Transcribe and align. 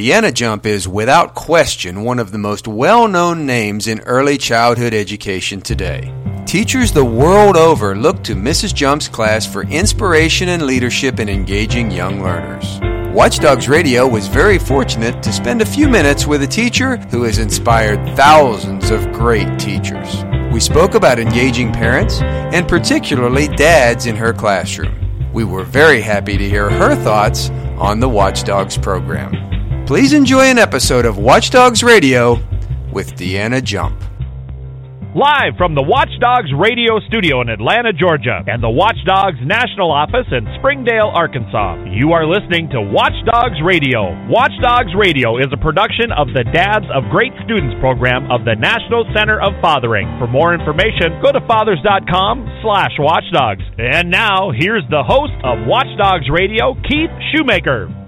Deanna 0.00 0.32
Jump 0.32 0.64
is, 0.64 0.88
without 0.88 1.34
question, 1.34 2.04
one 2.04 2.18
of 2.18 2.32
the 2.32 2.38
most 2.38 2.66
well 2.66 3.06
known 3.06 3.44
names 3.44 3.86
in 3.86 4.00
early 4.00 4.38
childhood 4.38 4.94
education 4.94 5.60
today. 5.60 6.10
Teachers 6.46 6.90
the 6.90 7.04
world 7.04 7.54
over 7.54 7.94
look 7.94 8.24
to 8.24 8.34
Mrs. 8.34 8.74
Jump's 8.74 9.08
class 9.08 9.44
for 9.44 9.64
inspiration 9.64 10.48
and 10.48 10.62
leadership 10.62 11.20
in 11.20 11.28
engaging 11.28 11.90
young 11.90 12.22
learners. 12.22 12.80
Watchdogs 13.14 13.68
Radio 13.68 14.08
was 14.08 14.26
very 14.26 14.58
fortunate 14.58 15.22
to 15.22 15.34
spend 15.34 15.60
a 15.60 15.66
few 15.66 15.86
minutes 15.86 16.26
with 16.26 16.42
a 16.42 16.46
teacher 16.46 16.96
who 16.96 17.24
has 17.24 17.36
inspired 17.36 18.16
thousands 18.16 18.90
of 18.90 19.12
great 19.12 19.58
teachers. 19.58 20.24
We 20.50 20.60
spoke 20.60 20.94
about 20.94 21.18
engaging 21.18 21.74
parents 21.74 22.22
and 22.22 22.66
particularly 22.66 23.48
dads 23.48 24.06
in 24.06 24.16
her 24.16 24.32
classroom. 24.32 25.30
We 25.34 25.44
were 25.44 25.64
very 25.64 26.00
happy 26.00 26.38
to 26.38 26.48
hear 26.48 26.70
her 26.70 26.96
thoughts 27.04 27.50
on 27.76 28.00
the 28.00 28.08
Watchdogs 28.08 28.78
program. 28.78 29.59
Please 29.90 30.12
enjoy 30.12 30.46
an 30.46 30.56
episode 30.56 31.04
of 31.04 31.18
Watchdogs 31.18 31.82
Radio 31.82 32.38
with 32.92 33.18
Deanna 33.18 33.58
Jump. 33.58 33.98
Live 35.18 35.58
from 35.58 35.74
the 35.74 35.82
Watchdogs 35.82 36.54
radio 36.54 37.02
studio 37.10 37.42
in 37.42 37.50
Atlanta, 37.50 37.90
Georgia, 37.90 38.38
and 38.46 38.62
the 38.62 38.70
Watchdogs 38.70 39.42
national 39.42 39.90
office 39.90 40.30
in 40.30 40.46
Springdale, 40.62 41.10
Arkansas, 41.10 41.90
you 41.90 42.14
are 42.14 42.22
listening 42.22 42.70
to 42.70 42.78
Watchdogs 42.78 43.58
Radio. 43.66 44.14
Watchdogs 44.30 44.94
Radio 44.94 45.42
is 45.42 45.50
a 45.50 45.58
production 45.58 46.14
of 46.14 46.30
the 46.38 46.46
Dads 46.54 46.86
of 46.94 47.10
Great 47.10 47.34
Students 47.42 47.74
program 47.82 48.30
of 48.30 48.46
the 48.46 48.54
National 48.54 49.02
Center 49.10 49.42
of 49.42 49.58
Fathering. 49.58 50.06
For 50.22 50.30
more 50.30 50.54
information, 50.54 51.18
go 51.18 51.34
to 51.34 51.42
fathers.com 51.50 52.62
slash 52.62 52.94
watchdogs. 52.94 53.66
And 53.74 54.06
now, 54.06 54.54
here's 54.54 54.86
the 54.86 55.02
host 55.02 55.34
of 55.42 55.66
Watchdogs 55.66 56.30
Radio, 56.30 56.78
Keith 56.86 57.10
Shoemaker. 57.34 57.99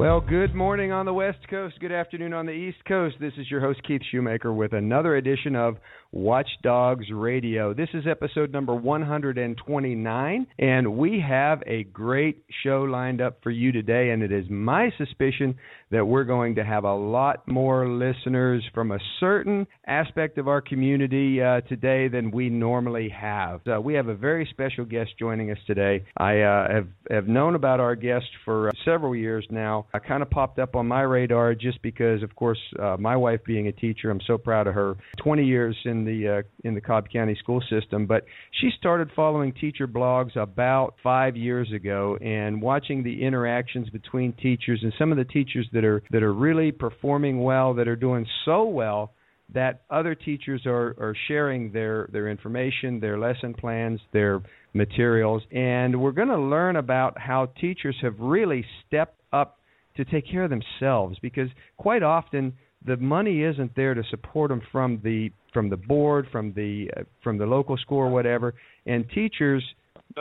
Well, 0.00 0.22
good 0.22 0.54
morning 0.54 0.92
on 0.92 1.04
the 1.04 1.12
West 1.12 1.46
Coast. 1.50 1.78
Good 1.78 1.92
afternoon 1.92 2.32
on 2.32 2.46
the 2.46 2.52
East 2.52 2.78
Coast. 2.88 3.16
This 3.20 3.34
is 3.36 3.50
your 3.50 3.60
host, 3.60 3.82
Keith 3.86 4.00
Shoemaker, 4.10 4.50
with 4.50 4.72
another 4.72 5.16
edition 5.16 5.54
of 5.54 5.76
Watchdogs 6.12 7.06
Radio. 7.12 7.72
This 7.72 7.88
is 7.94 8.04
episode 8.08 8.52
number 8.52 8.74
129, 8.74 10.46
and 10.58 10.96
we 10.96 11.24
have 11.26 11.62
a 11.66 11.84
great 11.84 12.44
show 12.64 12.82
lined 12.82 13.20
up 13.20 13.38
for 13.44 13.50
you 13.50 13.70
today. 13.70 14.10
And 14.10 14.22
it 14.22 14.32
is 14.32 14.44
my 14.50 14.90
suspicion 14.98 15.54
that 15.92 16.04
we're 16.04 16.24
going 16.24 16.56
to 16.56 16.64
have 16.64 16.84
a 16.84 16.94
lot 16.94 17.46
more 17.46 17.88
listeners 17.88 18.64
from 18.74 18.90
a 18.92 18.98
certain 19.18 19.66
aspect 19.86 20.38
of 20.38 20.48
our 20.48 20.60
community 20.60 21.42
uh, 21.42 21.60
today 21.62 22.08
than 22.08 22.30
we 22.30 22.48
normally 22.48 23.08
have. 23.08 23.60
Uh, 23.66 23.80
we 23.80 23.94
have 23.94 24.08
a 24.08 24.14
very 24.14 24.48
special 24.50 24.84
guest 24.84 25.10
joining 25.18 25.50
us 25.50 25.58
today. 25.66 26.04
I 26.16 26.40
uh, 26.40 26.72
have, 26.72 26.88
have 27.10 27.28
known 27.28 27.54
about 27.54 27.80
our 27.80 27.94
guest 27.94 28.26
for 28.44 28.68
uh, 28.68 28.72
several 28.84 29.14
years 29.14 29.46
now. 29.50 29.86
I 29.92 29.98
kind 29.98 30.22
of 30.22 30.30
popped 30.30 30.58
up 30.58 30.74
on 30.74 30.86
my 30.86 31.02
radar 31.02 31.54
just 31.54 31.82
because, 31.82 32.22
of 32.22 32.34
course, 32.34 32.60
uh, 32.80 32.96
my 32.98 33.16
wife 33.16 33.40
being 33.44 33.68
a 33.68 33.72
teacher, 33.72 34.10
I'm 34.10 34.20
so 34.26 34.38
proud 34.38 34.66
of 34.66 34.74
her. 34.74 34.96
20 35.22 35.44
years 35.44 35.76
in 35.84 35.99
in 36.00 36.20
the 36.20 36.38
uh, 36.38 36.42
in 36.64 36.74
the 36.74 36.80
Cobb 36.80 37.08
County 37.10 37.36
school 37.38 37.62
system, 37.68 38.06
but 38.06 38.24
she 38.60 38.70
started 38.78 39.10
following 39.14 39.52
teacher 39.52 39.86
blogs 39.86 40.36
about 40.36 40.94
5 41.02 41.36
years 41.36 41.70
ago 41.72 42.16
and 42.20 42.60
watching 42.60 43.02
the 43.02 43.22
interactions 43.22 43.88
between 43.90 44.32
teachers 44.34 44.80
and 44.82 44.92
some 44.98 45.12
of 45.12 45.18
the 45.18 45.24
teachers 45.24 45.66
that 45.72 45.84
are 45.84 46.02
that 46.10 46.22
are 46.22 46.34
really 46.34 46.72
performing 46.72 47.42
well, 47.42 47.74
that 47.74 47.88
are 47.88 47.96
doing 47.96 48.26
so 48.44 48.64
well 48.64 49.12
that 49.52 49.82
other 49.90 50.14
teachers 50.14 50.62
are, 50.64 50.94
are 50.98 51.14
sharing 51.26 51.72
their, 51.72 52.08
their 52.12 52.28
information, 52.28 53.00
their 53.00 53.18
lesson 53.18 53.52
plans, 53.52 54.00
their 54.12 54.40
materials, 54.74 55.42
and 55.50 56.00
we're 56.00 56.12
going 56.12 56.28
to 56.28 56.38
learn 56.38 56.76
about 56.76 57.18
how 57.18 57.46
teachers 57.60 57.96
have 58.00 58.14
really 58.20 58.64
stepped 58.86 59.20
up 59.32 59.58
to 59.96 60.04
take 60.04 60.30
care 60.30 60.44
of 60.44 60.50
themselves 60.50 61.18
because 61.20 61.48
quite 61.76 62.02
often 62.02 62.52
the 62.84 62.96
money 62.96 63.42
isn't 63.42 63.74
there 63.76 63.94
to 63.94 64.02
support 64.10 64.50
them 64.50 64.62
from 64.72 65.00
the 65.04 65.30
from 65.52 65.68
the 65.68 65.76
board, 65.76 66.26
from 66.30 66.52
the 66.54 66.90
uh, 66.96 67.02
from 67.22 67.38
the 67.38 67.46
local 67.46 67.76
school 67.76 67.98
or 67.98 68.10
whatever. 68.10 68.54
And 68.86 69.08
teachers, 69.10 69.62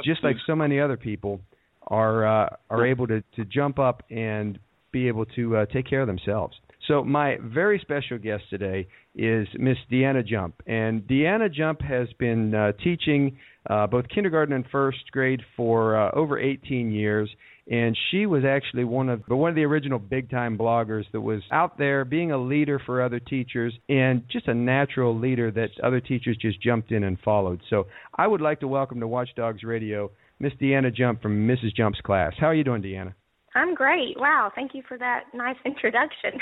just 0.04 0.24
like 0.24 0.36
so 0.46 0.56
many 0.56 0.80
other 0.80 0.98
people, 0.98 1.42
are 1.88 2.46
uh, 2.46 2.50
are 2.70 2.86
able 2.86 3.08
to 3.08 3.24
to 3.36 3.46
jump 3.46 3.80
up 3.80 4.04
and 4.10 4.60
be 4.92 5.08
able 5.08 5.26
to 5.26 5.58
uh, 5.58 5.66
take 5.68 5.88
care 5.88 6.02
of 6.02 6.08
themselves. 6.08 6.56
So 6.90 7.04
my 7.04 7.38
very 7.44 7.78
special 7.78 8.18
guest 8.18 8.46
today 8.50 8.88
is 9.14 9.48
Miss 9.60 9.78
Deanna 9.92 10.26
Jump, 10.26 10.56
and 10.66 11.04
Deanna 11.04 11.54
Jump 11.54 11.84
has 11.84 12.08
been 12.18 12.56
uh, 12.56 12.72
teaching 12.84 13.38
uh, 13.70 13.86
both 13.86 14.06
kindergarten 14.10 14.56
and 14.56 14.66
first 14.72 15.12
grade 15.12 15.42
for 15.56 15.96
uh, 15.96 16.10
over 16.16 16.40
18 16.40 16.92
years 16.92 17.30
and 17.72 17.96
she 18.10 18.26
was 18.26 18.44
actually 18.44 18.84
one 18.84 19.10
of 19.10 19.22
one 19.28 19.50
of 19.52 19.56
the 19.56 19.64
original 19.64 20.00
big 20.00 20.32
time 20.32 20.58
bloggers 20.58 21.04
that 21.12 21.22
was 21.22 21.44
out 21.52 21.78
there 21.78 22.04
being 22.04 22.32
a 22.32 22.38
leader 22.38 22.82
for 22.84 23.00
other 23.00 23.20
teachers 23.20 23.72
and 23.88 24.24
just 24.32 24.48
a 24.48 24.54
natural 24.56 25.16
leader 25.16 25.52
that 25.52 25.70
other 25.84 26.00
teachers 26.00 26.36
just 26.42 26.60
jumped 26.60 26.92
in 26.92 27.04
and 27.04 27.20
followed. 27.24 27.62
So 27.70 27.86
I 28.18 28.26
would 28.26 28.42
like 28.42 28.62
to 28.62 28.68
welcome 28.68 29.00
to 29.02 29.08
Watchdogs 29.08 29.64
Radio 29.64 30.10
Miss 30.40 30.54
Deanna 30.60 30.92
Jump 30.92 31.22
from 31.22 31.48
Mrs. 31.48 31.76
Jump's 31.76 32.02
class. 32.02 32.34
How 32.40 32.48
are 32.48 32.56
you 32.56 32.64
doing, 32.64 32.82
Deanna? 32.82 33.14
I'm 33.56 33.76
great. 33.76 34.20
Wow, 34.20 34.52
thank 34.54 34.74
you 34.74 34.84
for 34.88 34.98
that 34.98 35.26
nice 35.34 35.58
introduction. 35.66 36.34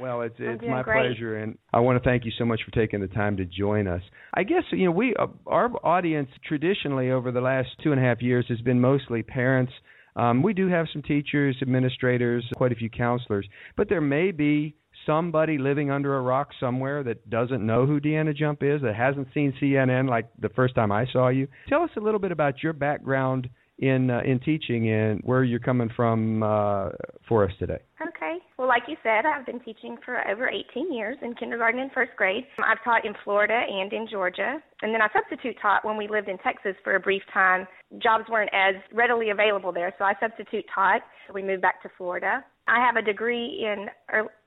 Well, 0.00 0.22
it's 0.22 0.34
it's 0.40 0.60
my 0.66 0.82
great. 0.82 1.06
pleasure, 1.06 1.36
and 1.36 1.56
I 1.72 1.78
want 1.78 2.02
to 2.02 2.04
thank 2.04 2.24
you 2.24 2.32
so 2.36 2.44
much 2.44 2.60
for 2.64 2.72
taking 2.72 3.00
the 3.00 3.06
time 3.06 3.36
to 3.36 3.44
join 3.44 3.86
us. 3.86 4.02
I 4.36 4.42
guess 4.42 4.64
you 4.72 4.86
know 4.86 4.90
we 4.90 5.14
uh, 5.14 5.28
our 5.46 5.70
audience 5.86 6.28
traditionally 6.44 7.12
over 7.12 7.30
the 7.30 7.40
last 7.40 7.68
two 7.80 7.92
and 7.92 8.00
a 8.00 8.02
half 8.02 8.20
years 8.20 8.44
has 8.48 8.60
been 8.60 8.80
mostly 8.80 9.22
parents 9.22 9.72
um, 10.16 10.42
we 10.42 10.52
do 10.52 10.68
have 10.68 10.86
some 10.92 11.02
teachers, 11.02 11.56
administrators, 11.60 12.44
quite 12.56 12.72
a 12.72 12.76
few 12.76 12.88
counselors, 12.88 13.48
but 13.76 13.88
there 13.88 14.00
may 14.00 14.30
be 14.30 14.76
somebody 15.06 15.58
living 15.58 15.90
under 15.90 16.16
a 16.16 16.20
rock 16.20 16.50
somewhere 16.58 17.02
that 17.02 17.28
doesn't 17.28 17.64
know 17.64 17.84
who 17.84 18.00
Deanna 18.00 18.34
Jump 18.34 18.62
is, 18.62 18.80
that 18.82 18.94
hasn't 18.94 19.28
seen 19.34 19.52
CNN 19.60 20.08
like 20.08 20.28
the 20.38 20.48
first 20.50 20.74
time 20.74 20.92
I 20.92 21.06
saw 21.12 21.28
you. 21.28 21.48
Tell 21.68 21.82
us 21.82 21.90
a 21.96 22.00
little 22.00 22.20
bit 22.20 22.32
about 22.32 22.62
your 22.62 22.72
background 22.72 23.48
in 23.78 24.10
uh, 24.10 24.20
in 24.24 24.38
teaching 24.40 24.88
and 24.90 25.20
where 25.24 25.42
you're 25.42 25.58
coming 25.58 25.90
from 25.96 26.42
uh, 26.42 26.90
for 27.28 27.44
us 27.44 27.52
today. 27.58 27.78
Okay. 28.00 28.38
Well, 28.56 28.68
like 28.68 28.84
you 28.86 28.96
said, 29.02 29.26
I've 29.26 29.46
been 29.46 29.60
teaching 29.60 29.96
for 30.04 30.26
over 30.28 30.48
18 30.48 30.92
years 30.92 31.16
in 31.22 31.34
kindergarten 31.34 31.80
and 31.80 31.90
first 31.92 32.12
grade. 32.16 32.44
I've 32.58 32.82
taught 32.84 33.04
in 33.04 33.14
Florida 33.24 33.60
and 33.68 33.92
in 33.92 34.06
Georgia, 34.10 34.58
and 34.82 34.94
then 34.94 35.02
I 35.02 35.08
substitute 35.12 35.56
taught 35.60 35.84
when 35.84 35.96
we 35.96 36.06
lived 36.06 36.28
in 36.28 36.38
Texas 36.38 36.74
for 36.84 36.94
a 36.94 37.00
brief 37.00 37.22
time. 37.32 37.66
Jobs 37.98 38.24
weren't 38.30 38.50
as 38.52 38.74
readily 38.92 39.30
available 39.30 39.72
there, 39.72 39.92
so 39.98 40.04
I 40.04 40.14
substitute 40.20 40.64
taught. 40.72 41.02
We 41.32 41.42
moved 41.42 41.62
back 41.62 41.82
to 41.82 41.88
Florida. 41.98 42.44
I 42.66 42.84
have 42.84 42.96
a 42.96 43.02
degree 43.02 43.66
in 43.66 43.88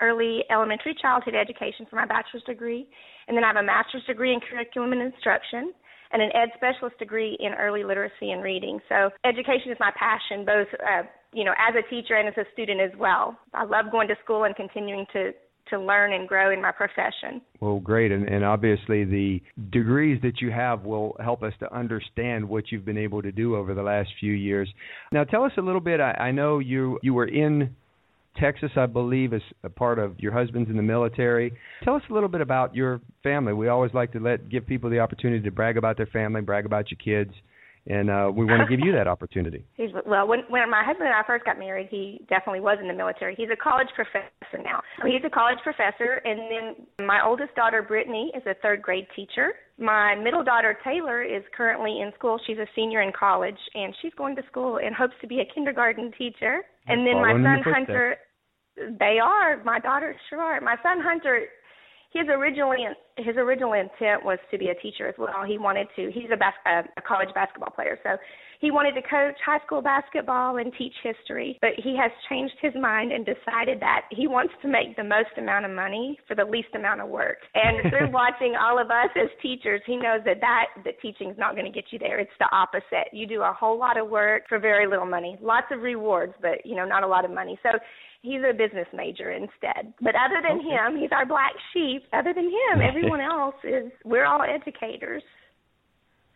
early 0.01 0.43
elementary 0.49 0.95
childhood 0.99 1.35
education 1.35 1.85
for 1.89 1.97
my 1.97 2.05
bachelor's 2.05 2.43
degree, 2.43 2.87
and 3.27 3.35
then 3.35 3.43
I 3.43 3.47
have 3.47 3.57
a 3.57 3.63
master's 3.63 4.03
degree 4.05 4.33
in 4.33 4.39
curriculum 4.39 4.93
and 4.93 5.01
instruction 5.01 5.73
and 6.11 6.21
an 6.21 6.29
ed 6.33 6.49
specialist 6.55 6.97
degree 6.99 7.37
in 7.39 7.53
early 7.53 7.83
literacy 7.83 8.31
and 8.31 8.43
reading. 8.43 8.79
So 8.89 9.09
education 9.25 9.71
is 9.71 9.77
my 9.79 9.91
passion, 9.97 10.45
both 10.45 10.67
uh, 10.79 11.03
you 11.33 11.43
know 11.43 11.53
as 11.57 11.75
a 11.75 11.87
teacher 11.89 12.15
and 12.15 12.27
as 12.27 12.37
a 12.37 12.45
student 12.53 12.81
as 12.81 12.91
well. 12.97 13.37
I 13.53 13.65
love 13.65 13.91
going 13.91 14.07
to 14.09 14.15
school 14.23 14.43
and 14.45 14.55
continuing 14.55 15.05
to 15.13 15.31
to 15.69 15.79
learn 15.79 16.13
and 16.13 16.27
grow 16.27 16.51
in 16.51 16.61
my 16.61 16.71
profession. 16.71 17.41
Well, 17.59 17.79
great, 17.79 18.11
and, 18.11 18.27
and 18.27 18.43
obviously 18.45 19.03
the 19.03 19.41
degrees 19.69 20.19
that 20.23 20.39
you 20.41 20.51
have 20.51 20.83
will 20.83 21.15
help 21.19 21.43
us 21.43 21.53
to 21.59 21.75
understand 21.75 22.47
what 22.47 22.71
you've 22.71 22.85
been 22.85 22.97
able 22.97 23.21
to 23.21 23.31
do 23.31 23.55
over 23.55 23.73
the 23.73 23.83
last 23.83 24.09
few 24.19 24.33
years. 24.33 24.71
Now, 25.11 25.23
tell 25.23 25.43
us 25.43 25.51
a 25.57 25.61
little 25.61 25.81
bit. 25.81 25.99
I, 25.99 26.11
I 26.11 26.31
know 26.31 26.59
you 26.59 26.99
you 27.03 27.13
were 27.13 27.27
in 27.27 27.75
Texas, 28.39 28.71
I 28.75 28.85
believe, 28.85 29.33
is 29.33 29.41
a 29.63 29.69
part 29.69 29.99
of 29.99 30.19
your 30.19 30.31
husband's 30.31 30.69
in 30.69 30.77
the 30.77 30.83
military. 30.83 31.53
Tell 31.83 31.95
us 31.95 32.03
a 32.09 32.13
little 32.13 32.29
bit 32.29 32.41
about 32.41 32.75
your 32.75 33.01
family. 33.23 33.53
We 33.53 33.67
always 33.67 33.93
like 33.93 34.11
to 34.13 34.19
let 34.19 34.49
give 34.49 34.65
people 34.65 34.89
the 34.89 34.99
opportunity 34.99 35.43
to 35.43 35.51
brag 35.51 35.77
about 35.77 35.97
their 35.97 36.07
family, 36.07 36.41
brag 36.41 36.65
about 36.65 36.85
your 36.91 36.97
kids, 36.97 37.33
and 37.89 38.09
uh, 38.09 38.29
we 38.33 38.45
want 38.45 38.67
to 38.67 38.75
give 38.75 38.85
you 38.85 38.91
that 38.93 39.07
opportunity. 39.07 39.65
He's, 39.75 39.89
well, 40.05 40.27
when 40.27 40.39
when 40.49 40.69
my 40.69 40.83
husband 40.83 41.07
and 41.07 41.15
I 41.15 41.25
first 41.25 41.45
got 41.45 41.57
married, 41.57 41.87
he 41.89 42.21
definitely 42.29 42.59
was 42.59 42.77
in 42.81 42.87
the 42.87 42.93
military. 42.93 43.33
He's 43.35 43.49
a 43.51 43.55
college 43.55 43.87
professor 43.95 44.61
now. 44.61 44.81
He's 45.03 45.23
a 45.25 45.29
college 45.29 45.59
professor, 45.63 46.21
and 46.25 46.39
then 46.51 47.05
my 47.05 47.25
oldest 47.25 47.55
daughter 47.55 47.81
Brittany 47.81 48.31
is 48.35 48.43
a 48.45 48.55
third 48.61 48.81
grade 48.81 49.07
teacher. 49.15 49.53
My 49.79 50.15
middle 50.15 50.43
daughter 50.43 50.77
Taylor 50.83 51.21
is 51.23 51.43
currently 51.55 52.01
in 52.01 52.11
school. 52.17 52.39
She's 52.45 52.57
a 52.57 52.67
senior 52.75 53.01
in 53.01 53.11
college, 53.17 53.59
and 53.73 53.95
she's 54.01 54.13
going 54.17 54.35
to 54.35 54.41
school 54.49 54.79
and 54.83 54.93
hopes 54.93 55.13
to 55.21 55.27
be 55.27 55.39
a 55.39 55.53
kindergarten 55.53 56.11
teacher. 56.17 56.61
And 56.87 57.05
then 57.05 57.15
my 57.15 57.33
son 57.33 57.61
Hunter 57.63 58.15
they 58.99 59.19
are. 59.21 59.63
My 59.63 59.79
daughters 59.79 60.15
sure 60.29 60.41
are. 60.41 60.61
My 60.61 60.75
son 60.83 60.99
Hunter, 61.01 61.47
his 62.13 62.27
originally 62.29 62.85
his 63.17 63.35
original 63.35 63.73
intent 63.73 64.23
was 64.23 64.37
to 64.51 64.57
be 64.57 64.69
a 64.69 64.75
teacher 64.75 65.07
as 65.07 65.15
well. 65.17 65.43
He 65.45 65.57
wanted 65.57 65.87
to. 65.95 66.11
He's 66.11 66.29
a, 66.31 66.37
bas- 66.37 66.87
a 66.97 67.01
college 67.01 67.29
basketball 67.33 67.71
player, 67.71 67.97
so 68.03 68.17
he 68.59 68.71
wanted 68.71 68.93
to 68.93 69.01
coach 69.01 69.37
high 69.45 69.59
school 69.65 69.81
basketball 69.81 70.57
and 70.57 70.71
teach 70.77 70.93
history, 71.03 71.57
but 71.61 71.71
he 71.77 71.95
has 71.97 72.11
changed 72.29 72.55
his 72.61 72.73
mind 72.79 73.11
and 73.11 73.25
decided 73.25 73.79
that 73.81 74.01
he 74.11 74.27
wants 74.27 74.53
to 74.61 74.67
make 74.67 74.95
the 74.95 75.03
most 75.03 75.29
amount 75.37 75.65
of 75.65 75.71
money 75.71 76.17
for 76.27 76.35
the 76.35 76.45
least 76.45 76.69
amount 76.75 77.01
of 77.01 77.09
work. 77.09 77.37
And 77.53 77.89
through 77.91 78.11
watching 78.11 78.55
all 78.59 78.79
of 78.79 78.89
us 78.89 79.09
as 79.15 79.29
teachers, 79.41 79.81
he 79.85 79.95
knows 79.95 80.21
that 80.25 80.41
that 80.41 80.65
that 80.85 80.99
teaching 81.01 81.29
is 81.29 81.37
not 81.37 81.53
going 81.53 81.65
to 81.65 81.71
get 81.71 81.85
you 81.91 81.99
there. 81.99 82.19
It's 82.19 82.31
the 82.39 82.49
opposite. 82.51 83.13
You 83.13 83.27
do 83.27 83.41
a 83.41 83.53
whole 83.53 83.77
lot 83.77 83.97
of 83.97 84.09
work 84.09 84.43
for 84.49 84.59
very 84.59 84.87
little 84.87 85.05
money. 85.05 85.37
Lots 85.41 85.67
of 85.71 85.81
rewards, 85.81 86.33
but 86.41 86.65
you 86.65 86.75
know, 86.75 86.85
not 86.85 87.03
a 87.03 87.07
lot 87.07 87.25
of 87.25 87.31
money. 87.31 87.59
So 87.61 87.69
he's 88.21 88.41
a 88.47 88.53
business 88.53 88.87
major 88.93 89.31
instead. 89.31 89.93
But 90.01 90.15
other 90.15 90.41
than 90.41 90.59
okay. 90.59 90.69
him, 90.69 91.01
he's 91.01 91.11
our 91.11 91.25
black 91.25 91.53
sheep. 91.73 92.03
Other 92.13 92.33
than 92.33 92.45
him, 92.45 92.81
everyone 92.81 93.21
else 93.21 93.55
is 93.63 93.91
we're 94.03 94.25
all 94.25 94.41
educators. 94.41 95.23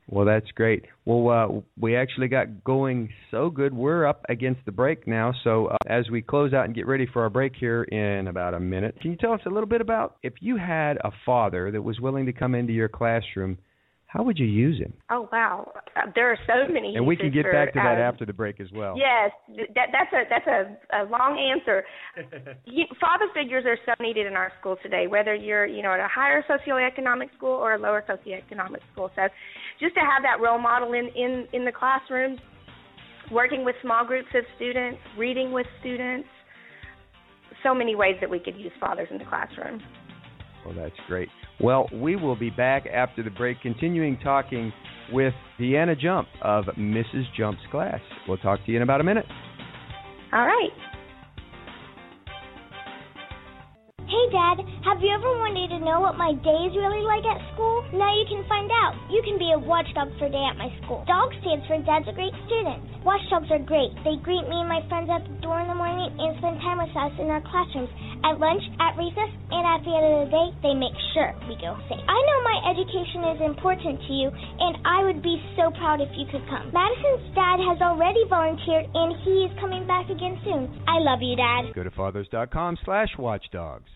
Well, 0.07 0.25
that's 0.25 0.49
great. 0.51 0.85
Well, 1.05 1.29
uh, 1.29 1.61
we 1.79 1.95
actually 1.95 2.27
got 2.27 2.65
going 2.65 3.09
so 3.29 3.49
good. 3.49 3.73
We're 3.73 4.05
up 4.05 4.25
against 4.27 4.59
the 4.65 4.71
break 4.71 5.07
now. 5.07 5.31
So, 5.43 5.67
uh, 5.67 5.77
as 5.87 6.09
we 6.09 6.21
close 6.21 6.53
out 6.53 6.65
and 6.65 6.75
get 6.75 6.85
ready 6.85 7.07
for 7.11 7.21
our 7.21 7.29
break 7.29 7.53
here 7.57 7.83
in 7.83 8.27
about 8.27 8.53
a 8.53 8.59
minute, 8.59 8.99
can 8.99 9.11
you 9.11 9.17
tell 9.17 9.31
us 9.31 9.39
a 9.45 9.49
little 9.49 9.69
bit 9.69 9.79
about 9.79 10.17
if 10.21 10.33
you 10.41 10.57
had 10.57 10.97
a 10.97 11.11
father 11.25 11.71
that 11.71 11.81
was 11.81 12.01
willing 12.01 12.25
to 12.25 12.33
come 12.33 12.55
into 12.55 12.73
your 12.73 12.89
classroom 12.89 13.57
how 14.11 14.23
would 14.23 14.37
you 14.37 14.45
use 14.45 14.77
him? 14.77 14.93
Oh 15.09 15.29
wow, 15.31 15.71
uh, 15.95 16.11
there 16.15 16.29
are 16.29 16.37
so 16.45 16.71
many. 16.71 16.97
And 16.97 17.07
we 17.07 17.15
can 17.15 17.31
get 17.31 17.45
back 17.45 17.71
to 17.71 17.79
that 17.79 17.95
um, 17.95 18.01
after 18.01 18.25
the 18.25 18.33
break 18.33 18.59
as 18.59 18.67
well. 18.73 18.97
Yes, 18.97 19.31
that, 19.73 19.87
that's 19.93 20.11
a 20.11 20.23
that's 20.29 20.47
a, 20.47 21.03
a 21.03 21.09
long 21.09 21.39
answer. 21.39 21.85
you, 22.65 22.83
father 22.99 23.27
figures 23.33 23.63
are 23.65 23.77
so 23.85 23.93
needed 24.03 24.27
in 24.27 24.33
our 24.33 24.51
school 24.59 24.75
today, 24.83 25.07
whether 25.07 25.33
you're 25.33 25.65
you 25.65 25.81
know 25.81 25.93
at 25.93 26.01
a 26.01 26.09
higher 26.09 26.43
socioeconomic 26.43 27.33
school 27.37 27.53
or 27.53 27.75
a 27.75 27.77
lower 27.77 28.03
socioeconomic 28.03 28.79
school. 28.91 29.09
So, 29.15 29.29
just 29.79 29.95
to 29.95 30.01
have 30.01 30.23
that 30.23 30.43
role 30.43 30.59
model 30.59 30.91
in 30.91 31.07
in 31.15 31.47
in 31.53 31.63
the 31.63 31.71
classroom, 31.71 32.37
working 33.31 33.63
with 33.63 33.75
small 33.81 34.05
groups 34.05 34.27
of 34.35 34.43
students, 34.57 34.99
reading 35.17 35.53
with 35.53 35.67
students, 35.79 36.27
so 37.63 37.73
many 37.73 37.95
ways 37.95 38.15
that 38.19 38.29
we 38.29 38.39
could 38.39 38.57
use 38.57 38.73
fathers 38.77 39.07
in 39.09 39.19
the 39.19 39.25
classroom. 39.25 39.81
Well, 40.65 40.75
that's 40.75 40.95
great. 41.07 41.29
Well, 41.59 41.87
we 41.93 42.15
will 42.15 42.35
be 42.35 42.49
back 42.49 42.85
after 42.85 43.23
the 43.23 43.29
break, 43.29 43.61
continuing 43.61 44.17
talking 44.19 44.71
with 45.11 45.33
Deanna 45.59 45.99
Jump 45.99 46.27
of 46.41 46.65
Mrs. 46.77 47.23
Jump's 47.37 47.61
class. 47.71 47.99
We'll 48.27 48.37
talk 48.37 48.63
to 48.65 48.71
you 48.71 48.77
in 48.77 48.83
about 48.83 49.01
a 49.01 49.03
minute. 49.03 49.25
All 50.33 50.45
right. 50.45 50.69
Hey, 54.11 54.27
Dad, 54.27 54.59
have 54.83 54.99
you 54.99 55.07
ever 55.07 55.39
wanted 55.39 55.71
to 55.71 55.79
know 55.79 56.03
what 56.03 56.19
my 56.19 56.35
day 56.43 56.59
is 56.67 56.75
really 56.75 56.99
like 56.99 57.23
at 57.23 57.39
school? 57.55 57.79
Now 57.95 58.11
you 58.11 58.27
can 58.27 58.43
find 58.43 58.67
out. 58.67 58.99
You 59.07 59.23
can 59.23 59.39
be 59.39 59.55
a 59.55 59.59
watchdog 59.63 60.11
for 60.19 60.27
day 60.27 60.43
at 60.51 60.59
my 60.59 60.67
school. 60.83 61.07
Dog 61.07 61.31
stands 61.39 61.63
for 61.63 61.79
Dad's 61.79 62.11
a 62.11 62.15
great 62.19 62.35
student. 62.43 62.83
Watchdogs 63.07 63.47
are 63.55 63.63
great. 63.63 63.95
They 64.03 64.19
greet 64.19 64.43
me 64.51 64.59
and 64.59 64.67
my 64.67 64.83
friends 64.91 65.07
at 65.07 65.23
the 65.23 65.39
door 65.39 65.63
in 65.63 65.71
the 65.71 65.79
morning 65.79 66.11
and 66.11 66.35
spend 66.43 66.59
time 66.59 66.83
with 66.83 66.91
us 66.91 67.15
in 67.23 67.31
our 67.31 67.39
classrooms, 67.39 67.87
at 68.27 68.35
lunch, 68.35 68.59
at 68.83 68.99
recess, 68.99 69.31
and 69.47 69.63
at 69.63 69.79
the 69.87 69.95
end 69.95 70.03
of 70.11 70.19
the 70.27 70.31
day, 70.35 70.47
they 70.59 70.75
make 70.75 70.97
sure 71.15 71.31
we 71.47 71.55
go 71.63 71.79
safe. 71.87 72.03
I 72.03 72.19
know 72.19 72.37
my 72.43 72.57
education 72.67 73.31
is 73.31 73.39
important 73.47 73.95
to 73.95 74.11
you, 74.11 74.27
and 74.27 74.75
I 74.83 75.07
would 75.07 75.23
be 75.23 75.39
so 75.55 75.71
proud 75.79 76.03
if 76.03 76.11
you 76.19 76.27
could 76.27 76.43
come. 76.51 76.67
Madison's 76.75 77.31
dad 77.31 77.63
has 77.63 77.79
already 77.79 78.27
volunteered, 78.27 78.91
and 78.91 79.15
he 79.23 79.47
is 79.47 79.55
coming 79.63 79.87
back 79.87 80.11
again 80.11 80.35
soon. 80.43 80.67
I 80.83 80.99
love 80.99 81.23
you, 81.23 81.39
Dad. 81.39 81.71
Go 81.71 81.87
to 81.87 81.95
fathers.com 81.95 82.75
slash 82.83 83.15
watchdogs. 83.15 83.87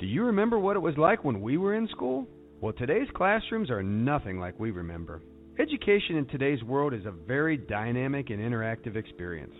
Do 0.00 0.06
you 0.06 0.24
remember 0.24 0.58
what 0.58 0.76
it 0.76 0.80
was 0.80 0.96
like 0.96 1.24
when 1.24 1.42
we 1.42 1.58
were 1.58 1.74
in 1.74 1.86
school? 1.88 2.26
Well, 2.62 2.72
today's 2.72 3.08
classrooms 3.14 3.68
are 3.68 3.82
nothing 3.82 4.40
like 4.40 4.58
we 4.58 4.70
remember. 4.70 5.20
Education 5.58 6.16
in 6.16 6.26
today's 6.26 6.62
world 6.62 6.94
is 6.94 7.04
a 7.04 7.10
very 7.10 7.58
dynamic 7.58 8.30
and 8.30 8.40
interactive 8.40 8.96
experience. 8.96 9.52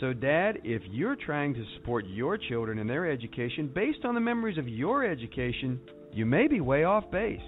So, 0.00 0.12
Dad, 0.12 0.58
if 0.64 0.82
you're 0.90 1.14
trying 1.14 1.54
to 1.54 1.64
support 1.76 2.04
your 2.08 2.36
children 2.36 2.80
in 2.80 2.88
their 2.88 3.08
education 3.08 3.70
based 3.72 4.04
on 4.04 4.16
the 4.16 4.20
memories 4.20 4.58
of 4.58 4.66
your 4.66 5.04
education, 5.04 5.78
you 6.12 6.26
may 6.26 6.48
be 6.48 6.60
way 6.60 6.82
off 6.82 7.08
base. 7.12 7.38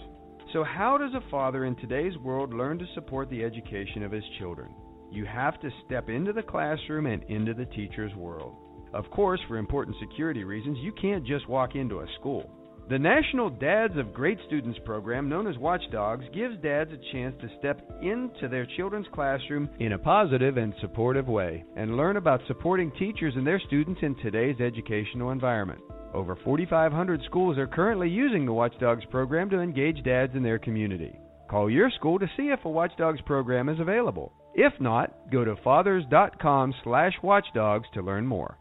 So, 0.53 0.63
how 0.63 0.97
does 0.97 1.15
a 1.15 1.31
father 1.33 1.65
in 1.65 1.75
today's 1.75 2.17
world 2.19 2.55
learn 2.55 2.79
to 2.79 2.87
support 2.95 3.29
the 3.31 3.43
education 3.43 4.05
of 4.05 4.13
his 4.13 4.25
children? 4.39 4.69
You 5.11 5.25
have 5.25 5.61
to 5.61 5.71
step 5.85 6.09
into 6.09 6.33
the 6.33 6.43
classroom 6.43 7.07
and 7.07 7.25
into 7.25 7.53
the 7.53 7.67
teacher's 7.67 8.15
world. 8.15 8.55
Of 8.93 9.11
course, 9.11 9.41
for 9.49 9.57
important 9.57 9.97
security 10.01 10.45
reasons, 10.45 10.79
you 10.81 10.93
can't 10.93 11.27
just 11.27 11.49
walk 11.49 11.75
into 11.75 12.01
a 12.01 12.07
school. 12.19 12.51
The 12.89 12.99
National 12.99 13.51
Dads 13.51 13.99
of 13.99 14.15
Great 14.15 14.39
Students 14.47 14.79
program, 14.87 15.29
known 15.29 15.47
as 15.47 15.59
Watchdogs, 15.59 16.25
gives 16.33 16.57
dads 16.63 16.91
a 16.91 16.97
chance 17.13 17.37
to 17.43 17.51
step 17.59 17.83
into 18.01 18.49
their 18.49 18.65
children's 18.79 19.07
classroom 19.13 19.69
in 19.79 19.93
a 19.93 19.99
positive 19.99 20.57
and 20.57 20.73
supportive 20.81 21.29
way 21.29 21.65
and 21.77 21.99
learn 21.99 22.17
about 22.17 22.41
supporting 22.47 22.91
teachers 22.93 23.35
and 23.37 23.47
their 23.47 23.61
students 23.67 24.01
in 24.03 24.15
today's 24.17 24.59
educational 24.59 25.33
environment. 25.33 25.83
Over 26.15 26.35
4,500 26.43 27.21
schools 27.27 27.59
are 27.59 27.67
currently 27.67 28.09
using 28.09 28.47
the 28.47 28.55
Watchdogs 28.55 29.05
program 29.11 29.51
to 29.51 29.61
engage 29.61 30.03
dads 30.03 30.35
in 30.35 30.43
their 30.43 30.59
community. 30.59 31.15
Call 31.51 31.69
your 31.69 31.91
school 31.91 32.19
to 32.19 32.31
see 32.39 32.49
if 32.49 32.65
a 32.65 32.71
Watchdogs 32.71 33.21
program 33.27 33.69
is 33.69 33.81
available. 33.81 34.33
If 34.55 34.73
not, 34.81 35.31
go 35.31 35.45
to 35.45 35.57
fathers.com/watchdogs 35.63 37.87
to 37.93 38.03
learn 38.03 38.27
more. 38.27 38.57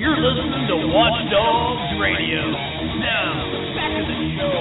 You're 0.00 0.16
listening 0.16 0.64
to 0.66 0.76
Watchdogs 0.96 2.00
Radio. 2.00 2.40
Now, 3.04 3.36
back 3.76 3.92
to 4.00 4.04
the 4.08 4.16
show. 4.40 4.60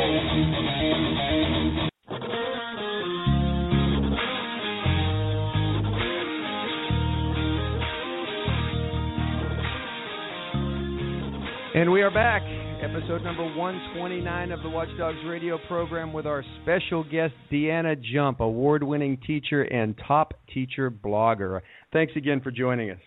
And 11.80 11.88
we 11.94 12.02
are 12.02 12.12
back. 12.12 12.42
Episode 12.84 13.24
number 13.24 13.46
129 13.56 14.52
of 14.52 14.62
the 14.62 14.70
Watchdogs 14.70 15.20
Radio 15.26 15.58
program 15.70 16.12
with 16.12 16.28
our 16.28 16.44
special 16.62 17.06
guest, 17.06 17.34
Deanna 17.50 17.96
Jump, 18.14 18.42
award 18.42 18.84
winning 18.84 19.18
teacher 19.26 19.62
and 19.62 19.96
top 20.06 20.34
teacher 20.54 20.92
blogger. 20.92 21.62
Thanks 21.94 22.12
again 22.18 22.42
for 22.42 22.52
joining 22.52 22.92
us. 22.92 23.00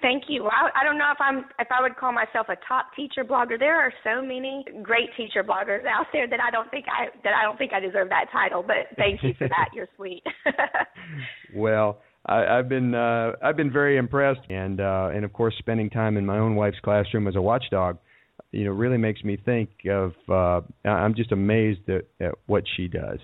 Thank 0.00 0.24
you. 0.28 0.44
I, 0.46 0.70
I 0.80 0.84
don't 0.84 0.96
know 0.96 1.10
if 1.12 1.20
I'm 1.20 1.38
if 1.58 1.66
I 1.72 1.82
would 1.82 1.96
call 1.96 2.12
myself 2.12 2.46
a 2.48 2.56
top 2.68 2.94
teacher 2.94 3.24
blogger. 3.24 3.58
There 3.58 3.74
are 3.74 3.92
so 4.04 4.22
many 4.22 4.64
great 4.80 5.08
teacher 5.16 5.42
bloggers 5.42 5.84
out 5.86 6.06
there 6.12 6.28
that 6.28 6.38
I 6.40 6.52
don't 6.52 6.70
think 6.70 6.86
I 6.86 7.06
that 7.24 7.32
I 7.34 7.42
don't 7.42 7.58
think 7.58 7.72
I 7.72 7.80
deserve 7.80 8.08
that 8.10 8.26
title. 8.30 8.62
But 8.62 8.96
thank 8.96 9.24
you 9.24 9.34
for 9.36 9.48
that. 9.48 9.70
You're 9.74 9.88
sweet. 9.96 10.22
well, 11.54 11.98
I, 12.26 12.58
I've 12.58 12.68
been 12.68 12.94
uh, 12.94 13.32
I've 13.42 13.56
been 13.56 13.72
very 13.72 13.96
impressed, 13.96 14.48
and 14.48 14.80
uh, 14.80 15.10
and 15.12 15.24
of 15.24 15.32
course, 15.32 15.54
spending 15.58 15.90
time 15.90 16.16
in 16.16 16.24
my 16.24 16.38
own 16.38 16.54
wife's 16.54 16.78
classroom 16.80 17.26
as 17.26 17.34
a 17.34 17.42
watchdog, 17.42 17.98
you 18.52 18.66
know, 18.66 18.70
really 18.70 18.98
makes 18.98 19.24
me 19.24 19.36
think 19.36 19.70
of. 19.90 20.12
Uh, 20.28 20.60
I'm 20.88 21.16
just 21.16 21.32
amazed 21.32 21.88
at, 21.88 22.04
at 22.20 22.34
what 22.46 22.62
she 22.76 22.86
does. 22.86 23.18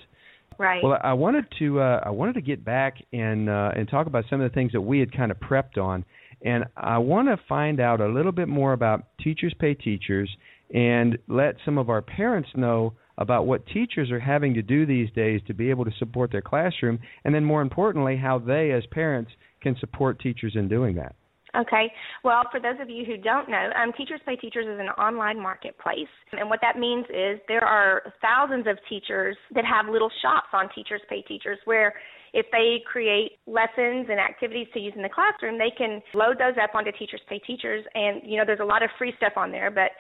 Right. 0.59 0.82
Well, 0.82 0.99
I 1.03 1.12
wanted 1.12 1.47
to 1.61 1.81
uh, 1.81 2.00
I 2.05 2.11
wanted 2.11 2.35
to 2.35 2.41
get 2.41 2.65
back 2.65 2.97
and 3.12 3.49
uh, 3.49 3.71
and 3.76 3.88
talk 3.88 4.09
about 4.09 4.25
some 4.29 4.41
of 4.41 4.50
the 4.50 4.55
things 4.55 4.73
that 4.73 4.81
we 4.81 4.99
had 4.99 5.17
kind 5.17 5.31
of 5.31 5.38
prepped 5.38 5.78
on 5.78 6.04
and 6.45 6.65
I 6.77 6.99
want 6.99 7.29
to 7.29 7.39
find 7.49 7.81
out 7.81 8.01
a 8.01 8.07
little 8.07 8.33
bit 8.33 8.49
more 8.49 8.75
about 8.75 9.07
Teachers 9.23 9.55
Pay 9.59 9.75
Teachers 9.75 10.31
and 10.73 11.19
let 11.27 11.57
some 11.65 11.79
of 11.79 11.89
our 11.89 12.03
parents 12.03 12.51
know 12.55 12.93
about 13.17 13.47
what 13.47 13.67
teachers 13.67 14.11
are 14.11 14.21
having 14.21 14.55
to 14.55 14.63
do 14.63 14.85
these 14.85 15.11
days 15.13 15.41
to 15.47 15.55
be 15.55 15.71
able 15.71 15.85
to 15.85 15.93
support 15.99 16.33
their 16.33 16.43
classroom, 16.43 16.99
and 17.25 17.35
then 17.35 17.45
more 17.45 17.63
importantly, 17.63 18.17
how 18.17 18.39
they 18.39 18.73
as 18.73 18.85
parents 18.91 19.31
can 19.63 19.77
support 19.79 20.21
teachers 20.21 20.55
in 20.57 20.69
doing 20.69 20.97
that. 20.97 21.15
Okay. 21.56 21.92
Well, 22.25 22.42
for 22.50 22.58
those 22.58 22.80
of 22.80 22.90
you 22.90 23.04
who 23.04 23.16
don't 23.16 23.49
know, 23.49 23.70
um, 23.80 23.92
Teachers 23.96 24.20
Pay 24.26 24.37
Teachers 24.37 24.66
is 24.66 24.80
an 24.80 24.88
online 24.99 25.40
marketplace. 25.40 26.11
And 26.32 26.50
what 26.50 26.58
that 26.62 26.78
means 26.78 27.06
is 27.11 27.38
there 27.46 27.64
are 27.64 28.12
thousands 28.20 28.66
of 28.66 28.76
teachers 28.88 29.37
that 29.54 29.64
have 29.64 29.87
little 29.90 30.11
shops 30.20 30.49
on 30.52 30.68
Teachers 30.75 31.00
Pay 31.08 31.23
Teachers 31.23 31.58
where 31.64 31.94
if 32.32 32.46
they 32.50 32.82
create 32.90 33.38
lessons 33.46 34.08
and 34.11 34.18
activities 34.18 34.66
to 34.75 34.80
use 34.80 34.92
in 34.96 35.02
the 35.02 35.08
classroom, 35.08 35.56
they 35.56 35.70
can 35.70 36.02
load 36.14 36.37
those 36.38 36.58
up 36.61 36.75
onto 36.75 36.90
Teachers 36.90 37.20
Pay 37.28 37.38
Teachers. 37.38 37.84
And, 37.94 38.20
you 38.25 38.37
know, 38.37 38.44
there's 38.44 38.61
a 38.61 38.64
lot 38.64 38.82
of 38.82 38.90
free 38.99 39.12
stuff 39.16 39.34
on 39.37 39.52
there, 39.52 39.70
but 39.70 39.92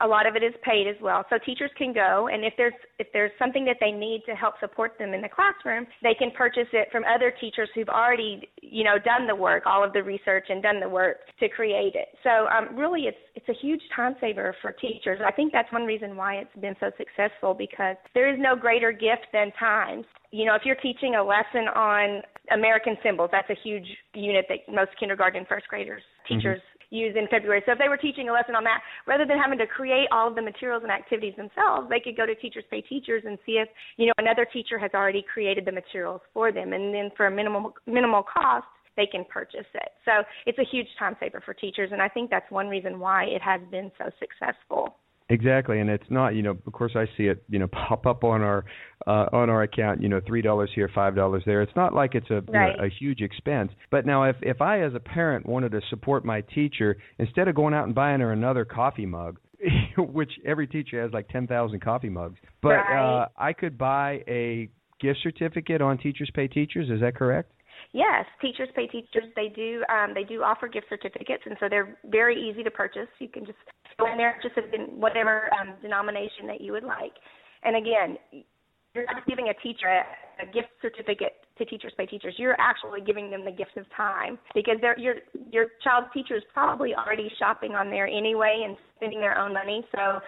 a 0.00 0.06
lot 0.06 0.26
of 0.26 0.36
it 0.36 0.42
is 0.42 0.54
paid 0.62 0.86
as 0.86 0.96
well. 1.02 1.24
So 1.28 1.38
teachers 1.44 1.70
can 1.76 1.92
go 1.92 2.28
and 2.32 2.44
if 2.44 2.54
there's 2.56 2.74
if 2.98 3.08
there's 3.12 3.32
something 3.38 3.64
that 3.64 3.76
they 3.80 3.90
need 3.90 4.22
to 4.26 4.34
help 4.34 4.54
support 4.60 4.92
them 4.98 5.12
in 5.12 5.20
the 5.20 5.28
classroom, 5.28 5.86
they 6.02 6.14
can 6.14 6.30
purchase 6.30 6.68
it 6.72 6.88
from 6.92 7.02
other 7.04 7.32
teachers 7.40 7.68
who've 7.74 7.88
already, 7.88 8.48
you 8.62 8.84
know, 8.84 8.96
done 8.98 9.26
the 9.26 9.34
work, 9.34 9.64
all 9.66 9.82
of 9.84 9.92
the 9.92 10.02
research 10.02 10.46
and 10.48 10.62
done 10.62 10.80
the 10.80 10.88
work 10.88 11.18
to 11.40 11.48
create 11.48 11.94
it. 11.94 12.08
So 12.22 12.46
um, 12.46 12.76
really 12.76 13.02
it's 13.02 13.18
it's 13.34 13.48
a 13.48 13.60
huge 13.60 13.82
time 13.94 14.14
saver 14.20 14.54
for 14.62 14.72
teachers. 14.72 15.20
I 15.24 15.32
think 15.32 15.52
that's 15.52 15.72
one 15.72 15.84
reason 15.84 16.16
why 16.16 16.36
it's 16.36 16.60
been 16.60 16.76
so 16.80 16.90
successful 16.96 17.54
because 17.54 17.96
there 18.14 18.32
is 18.32 18.38
no 18.40 18.54
greater 18.54 18.92
gift 18.92 19.26
than 19.32 19.52
time. 19.58 20.04
You 20.30 20.44
know, 20.44 20.54
if 20.54 20.62
you're 20.64 20.76
teaching 20.76 21.16
a 21.16 21.24
lesson 21.24 21.68
on 21.74 22.22
American 22.52 22.96
symbols, 23.02 23.30
that's 23.32 23.50
a 23.50 23.56
huge 23.64 23.86
unit 24.14 24.46
that 24.48 24.72
most 24.72 24.90
kindergarten 25.00 25.44
first 25.48 25.66
graders 25.68 26.02
teachers 26.28 26.58
mm-hmm 26.58 26.77
use 26.90 27.14
in 27.16 27.26
February. 27.28 27.62
So 27.66 27.72
if 27.72 27.78
they 27.78 27.88
were 27.88 27.96
teaching 27.96 28.28
a 28.28 28.32
lesson 28.32 28.54
on 28.54 28.64
that, 28.64 28.80
rather 29.06 29.26
than 29.26 29.38
having 29.38 29.58
to 29.58 29.66
create 29.66 30.08
all 30.10 30.28
of 30.28 30.34
the 30.34 30.42
materials 30.42 30.82
and 30.82 30.92
activities 30.92 31.34
themselves, 31.36 31.88
they 31.88 32.00
could 32.00 32.16
go 32.16 32.26
to 32.26 32.34
Teachers 32.34 32.64
Pay 32.70 32.80
Teachers 32.82 33.22
and 33.26 33.38
see 33.44 33.52
if 33.52 33.68
you 33.96 34.06
know 34.06 34.12
another 34.18 34.46
teacher 34.50 34.78
has 34.78 34.90
already 34.94 35.24
created 35.32 35.64
the 35.64 35.72
materials 35.72 36.20
for 36.32 36.52
them, 36.52 36.72
and 36.72 36.94
then 36.94 37.10
for 37.16 37.26
a 37.26 37.30
minimal 37.30 37.74
minimal 37.86 38.22
cost, 38.22 38.66
they 38.96 39.06
can 39.06 39.24
purchase 39.24 39.66
it. 39.74 39.90
So 40.04 40.22
it's 40.46 40.58
a 40.58 40.64
huge 40.70 40.88
time 40.98 41.16
saver 41.20 41.42
for 41.44 41.54
teachers, 41.54 41.90
and 41.92 42.02
I 42.02 42.08
think 42.08 42.30
that's 42.30 42.50
one 42.50 42.68
reason 42.68 42.98
why 42.98 43.24
it 43.24 43.42
has 43.42 43.60
been 43.70 43.90
so 43.98 44.10
successful. 44.18 44.96
Exactly, 45.30 45.80
and 45.80 45.90
it's 45.90 46.08
not, 46.08 46.34
you 46.34 46.42
know, 46.42 46.56
of 46.66 46.72
course 46.72 46.92
I 46.94 47.04
see 47.16 47.24
it, 47.24 47.42
you 47.50 47.58
know, 47.58 47.66
pop 47.88 48.06
up 48.06 48.24
on 48.24 48.40
our 48.40 48.64
uh, 49.06 49.26
on 49.32 49.50
our 49.50 49.62
account, 49.62 50.02
you 50.02 50.08
know, 50.08 50.20
three 50.26 50.42
dollars 50.42 50.70
here, 50.74 50.90
five 50.94 51.14
dollars 51.14 51.42
there. 51.44 51.60
It's 51.62 51.76
not 51.76 51.94
like 51.94 52.14
it's 52.14 52.30
a 52.30 52.42
right. 52.48 52.72
you 52.72 52.76
know, 52.76 52.84
a 52.84 52.88
huge 52.88 53.20
expense. 53.20 53.70
But 53.90 54.06
now, 54.06 54.24
if 54.24 54.36
if 54.42 54.62
I 54.62 54.82
as 54.82 54.94
a 54.94 55.00
parent 55.00 55.46
wanted 55.46 55.72
to 55.72 55.80
support 55.90 56.24
my 56.24 56.40
teacher, 56.40 56.96
instead 57.18 57.48
of 57.48 57.54
going 57.54 57.74
out 57.74 57.84
and 57.84 57.94
buying 57.94 58.20
her 58.20 58.32
another 58.32 58.64
coffee 58.64 59.06
mug, 59.06 59.38
which 59.98 60.32
every 60.46 60.66
teacher 60.66 61.02
has 61.02 61.12
like 61.12 61.28
ten 61.28 61.46
thousand 61.46 61.80
coffee 61.80 62.08
mugs, 62.08 62.38
but 62.62 62.70
right. 62.70 63.22
uh, 63.22 63.28
I 63.36 63.52
could 63.52 63.76
buy 63.76 64.22
a 64.26 64.70
gift 65.00 65.18
certificate 65.22 65.82
on 65.82 65.98
Teachers 65.98 66.30
Pay 66.34 66.48
Teachers. 66.48 66.88
Is 66.90 67.00
that 67.00 67.14
correct? 67.14 67.52
Yes, 67.92 68.24
teachers 68.40 68.68
pay 68.74 68.86
teachers. 68.86 69.24
They 69.36 69.48
do 69.48 69.84
um, 69.88 70.14
they 70.14 70.24
do 70.24 70.42
offer 70.42 70.68
gift 70.68 70.86
certificates, 70.88 71.42
and 71.46 71.56
so 71.60 71.68
they're 71.68 71.98
very 72.06 72.36
easy 72.38 72.62
to 72.62 72.70
purchase. 72.70 73.08
You 73.18 73.28
can 73.28 73.44
just 73.46 73.58
go 73.98 74.10
in 74.10 74.18
there, 74.18 74.38
just 74.42 74.56
in 74.56 75.00
whatever 75.00 75.50
um, 75.60 75.74
denomination 75.82 76.46
that 76.46 76.60
you 76.60 76.72
would 76.72 76.84
like. 76.84 77.12
And 77.64 77.76
again, 77.76 78.16
you're 78.94 79.06
not 79.06 79.26
giving 79.26 79.48
a 79.48 79.54
teacher 79.62 79.88
a, 79.88 80.42
a 80.42 80.46
gift 80.52 80.68
certificate 80.80 81.32
to 81.58 81.64
teachers 81.64 81.92
pay 81.96 82.06
teachers. 82.06 82.34
You're 82.38 82.58
actually 82.60 83.00
giving 83.00 83.30
them 83.30 83.44
the 83.44 83.50
gift 83.50 83.76
of 83.76 83.84
time 83.96 84.38
because 84.54 84.76
they're, 84.80 84.98
your 84.98 85.16
your 85.50 85.66
child's 85.82 86.08
teacher 86.14 86.36
is 86.36 86.42
probably 86.52 86.94
already 86.94 87.30
shopping 87.38 87.72
on 87.72 87.90
there 87.90 88.06
anyway 88.06 88.64
and 88.66 88.76
spending 88.96 89.20
their 89.20 89.38
own 89.38 89.52
money. 89.52 89.84
So 89.94 90.20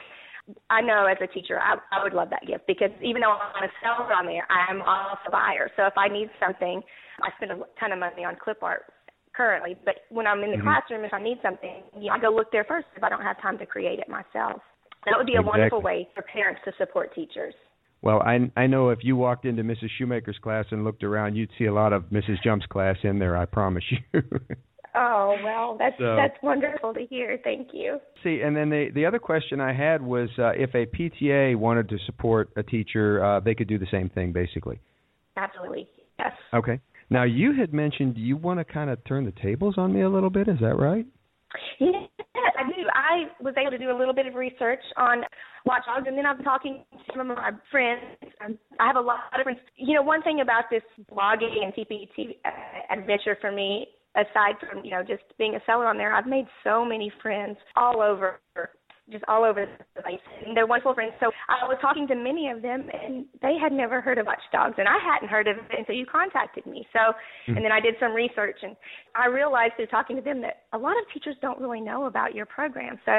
I 0.69 0.81
know 0.81 1.07
as 1.07 1.19
a 1.23 1.27
teacher, 1.27 1.59
I, 1.61 1.77
I 1.93 2.03
would 2.03 2.13
love 2.13 2.31
that 2.31 2.47
gift 2.47 2.67
because 2.67 2.91
even 3.03 3.23
though 3.23 3.33
I'm 3.33 3.65
a 3.65 3.73
seller 3.83 4.13
on 4.13 4.27
there, 4.27 4.47
I'm 4.51 4.83
also 4.83 5.21
a 5.29 5.31
buyer. 5.31 5.71
So 5.77 5.87
if 5.87 5.97
I 5.97 6.09
need 6.09 6.31
something, 6.41 6.83
I 7.23 7.31
spend 7.37 7.53
a 7.53 7.65
ton 7.79 7.93
of 7.93 7.99
money 7.99 8.25
on 8.25 8.37
clip 8.43 8.63
art 8.63 8.93
currently. 9.33 9.77
But 9.85 10.07
when 10.11 10.27
I'm 10.27 10.43
in 10.43 10.51
the 10.51 10.57
Mhm. 10.57 10.63
classroom, 10.63 11.05
if 11.05 11.15
I 11.15 11.21
need 11.23 11.41
something, 11.43 11.83
I 12.11 12.19
go 12.19 12.31
look 12.31 12.51
there 12.51 12.65
first 12.65 12.89
if 12.97 13.05
I 13.05 13.09
don't 13.09 13.23
have 13.23 13.41
time 13.41 13.59
to 13.59 13.67
create 13.67 13.99
it 13.99 14.09
myself. 14.09 14.63
That 15.07 15.17
would 15.17 15.27
be 15.27 15.37
a 15.37 15.41
Exactly. 15.41 15.61
wonderful 15.61 15.83
way 15.83 16.09
for 16.15 16.23
parents 16.23 16.61
to 16.65 16.73
support 16.73 17.15
teachers. 17.15 17.55
Well, 18.03 18.23
I 18.23 18.51
I 18.57 18.67
know 18.67 18.89
if 18.91 19.05
you 19.05 19.15
walked 19.17 19.45
into 19.45 19.63
Mrs. 19.63 19.91
Shoemaker's 19.91 20.39
class 20.39 20.67
and 20.73 20.85
looked 20.85 21.05
around, 21.05 21.37
you'd 21.37 21.53
see 21.59 21.67
a 21.67 21.73
lot 21.73 21.93
of 21.93 22.05
Mrs. 22.05 22.41
Jump's 22.43 22.67
class 22.67 22.97
in 23.05 23.19
there. 23.19 23.37
I 23.37 23.45
promise 23.45 23.85
you. 23.91 23.99
Oh 24.95 25.37
well, 25.45 25.77
that's 25.79 25.97
So- 25.99 26.17
that's 26.17 26.37
wonderful 26.43 26.95
to 26.95 27.07
hear. 27.07 27.39
Thank 27.45 27.69
you. 27.73 27.99
See, 28.23 28.41
and 28.43 28.57
then 28.57 28.71
the 28.71 28.91
the 28.95 29.07
other 29.07 29.19
question 29.19 29.61
I 29.61 29.73
had 29.73 30.03
was 30.03 30.29
uh, 30.39 30.51
if 30.57 30.75
a 30.75 30.87
PTA 30.87 31.57
wanted 31.57 31.89
to 31.91 31.99
support 32.07 32.51
a 32.57 32.63
teacher, 32.63 33.23
uh, 33.25 33.41
they 33.41 33.55
could 33.55 33.69
do 33.69 33.79
the 33.79 33.87
same 33.91 34.09
thing, 34.09 34.33
basically. 34.33 34.81
Absolutely, 35.37 35.89
yes. 36.19 36.33
Okay. 36.53 36.81
Now 37.09 37.25
you 37.25 37.53
had 37.59 37.73
mentioned 37.73 38.17
you 38.19 38.37
want 38.37 38.61
to 38.61 38.65
kind 38.65 38.91
of 38.91 39.03
turn 39.05 39.25
the 39.25 39.33
tables 39.43 39.75
on 39.79 39.93
me 39.93 40.03
a 40.03 40.09
little 40.09 40.31
bit. 40.31 40.49
Is 40.49 40.59
that 40.61 40.77
right? 40.77 41.07
Yeah, 41.81 42.07
I 42.59 42.63
do. 42.69 42.87
I 42.95 43.43
was 43.43 43.55
able 43.61 43.73
to 43.73 43.79
do 43.79 43.91
a 43.91 43.97
little 43.99 44.15
bit 44.15 44.27
of 44.27 44.35
research 44.35 44.79
on 44.97 45.23
watchdogs, 45.67 46.07
and 46.07 46.17
then 46.17 46.25
I've 46.27 46.37
been 46.37 46.45
talking 46.45 46.85
to 46.93 46.99
some 47.13 47.31
of 47.31 47.37
my 47.37 47.51
friends. 47.71 48.01
Um, 48.45 48.57
I 48.79 48.87
have 48.87 48.97
a 48.97 49.01
lot 49.01 49.19
of 49.37 49.43
friends. 49.43 49.59
You 49.77 49.95
know, 49.95 50.03
one 50.03 50.23
thing 50.23 50.41
about 50.41 50.65
this 50.71 50.83
blogging 51.13 51.65
and 51.65 51.75
TPT 51.75 52.37
adventure 52.91 53.37
for 53.41 53.51
me, 53.51 53.89
aside 54.17 54.57
from 54.59 54.85
you 54.85 54.91
know 54.91 55.03
just 55.03 55.23
being 55.39 55.55
a 55.55 55.61
seller 55.67 55.87
on 55.87 55.97
there, 55.97 56.15
I've 56.15 56.27
made 56.27 56.47
so 56.65 56.85
many 56.85 57.13
friends 57.23 57.57
all 57.77 58.01
over. 58.03 58.41
Just 59.11 59.25
all 59.27 59.43
over 59.43 59.67
the 59.67 60.03
place, 60.03 60.23
and 60.47 60.57
they're 60.57 60.69
wonderful 60.69 60.95
friends. 60.95 61.15
So 61.19 61.33
I 61.49 61.67
was 61.67 61.79
talking 61.83 62.07
to 62.07 62.15
many 62.15 62.49
of 62.49 62.63
them, 62.63 62.87
and 62.95 63.27
they 63.43 63.59
had 63.61 63.73
never 63.73 64.01
heard 64.01 64.19
of 64.19 64.27
watchdogs, 64.27 64.79
and 64.79 64.87
I 64.87 65.03
hadn't 65.03 65.27
heard 65.27 65.49
of 65.49 65.57
it 65.57 65.79
until 65.79 65.97
you 65.97 66.07
contacted 66.07 66.65
me. 66.65 66.87
So, 66.93 67.11
hmm. 67.47 67.57
and 67.57 67.65
then 67.65 67.73
I 67.73 67.81
did 67.81 67.97
some 67.99 68.13
research, 68.13 68.59
and 68.63 68.77
I 69.17 69.27
realized 69.27 69.75
through 69.75 69.91
talking 69.91 70.15
to 70.15 70.23
them 70.23 70.41
that 70.43 70.63
a 70.73 70.79
lot 70.79 70.93
of 70.93 71.03
teachers 71.13 71.35
don't 71.43 71.59
really 71.59 71.81
know 71.81 72.07
about 72.07 72.37
your 72.37 72.47
program. 72.47 73.01
So, 73.05 73.19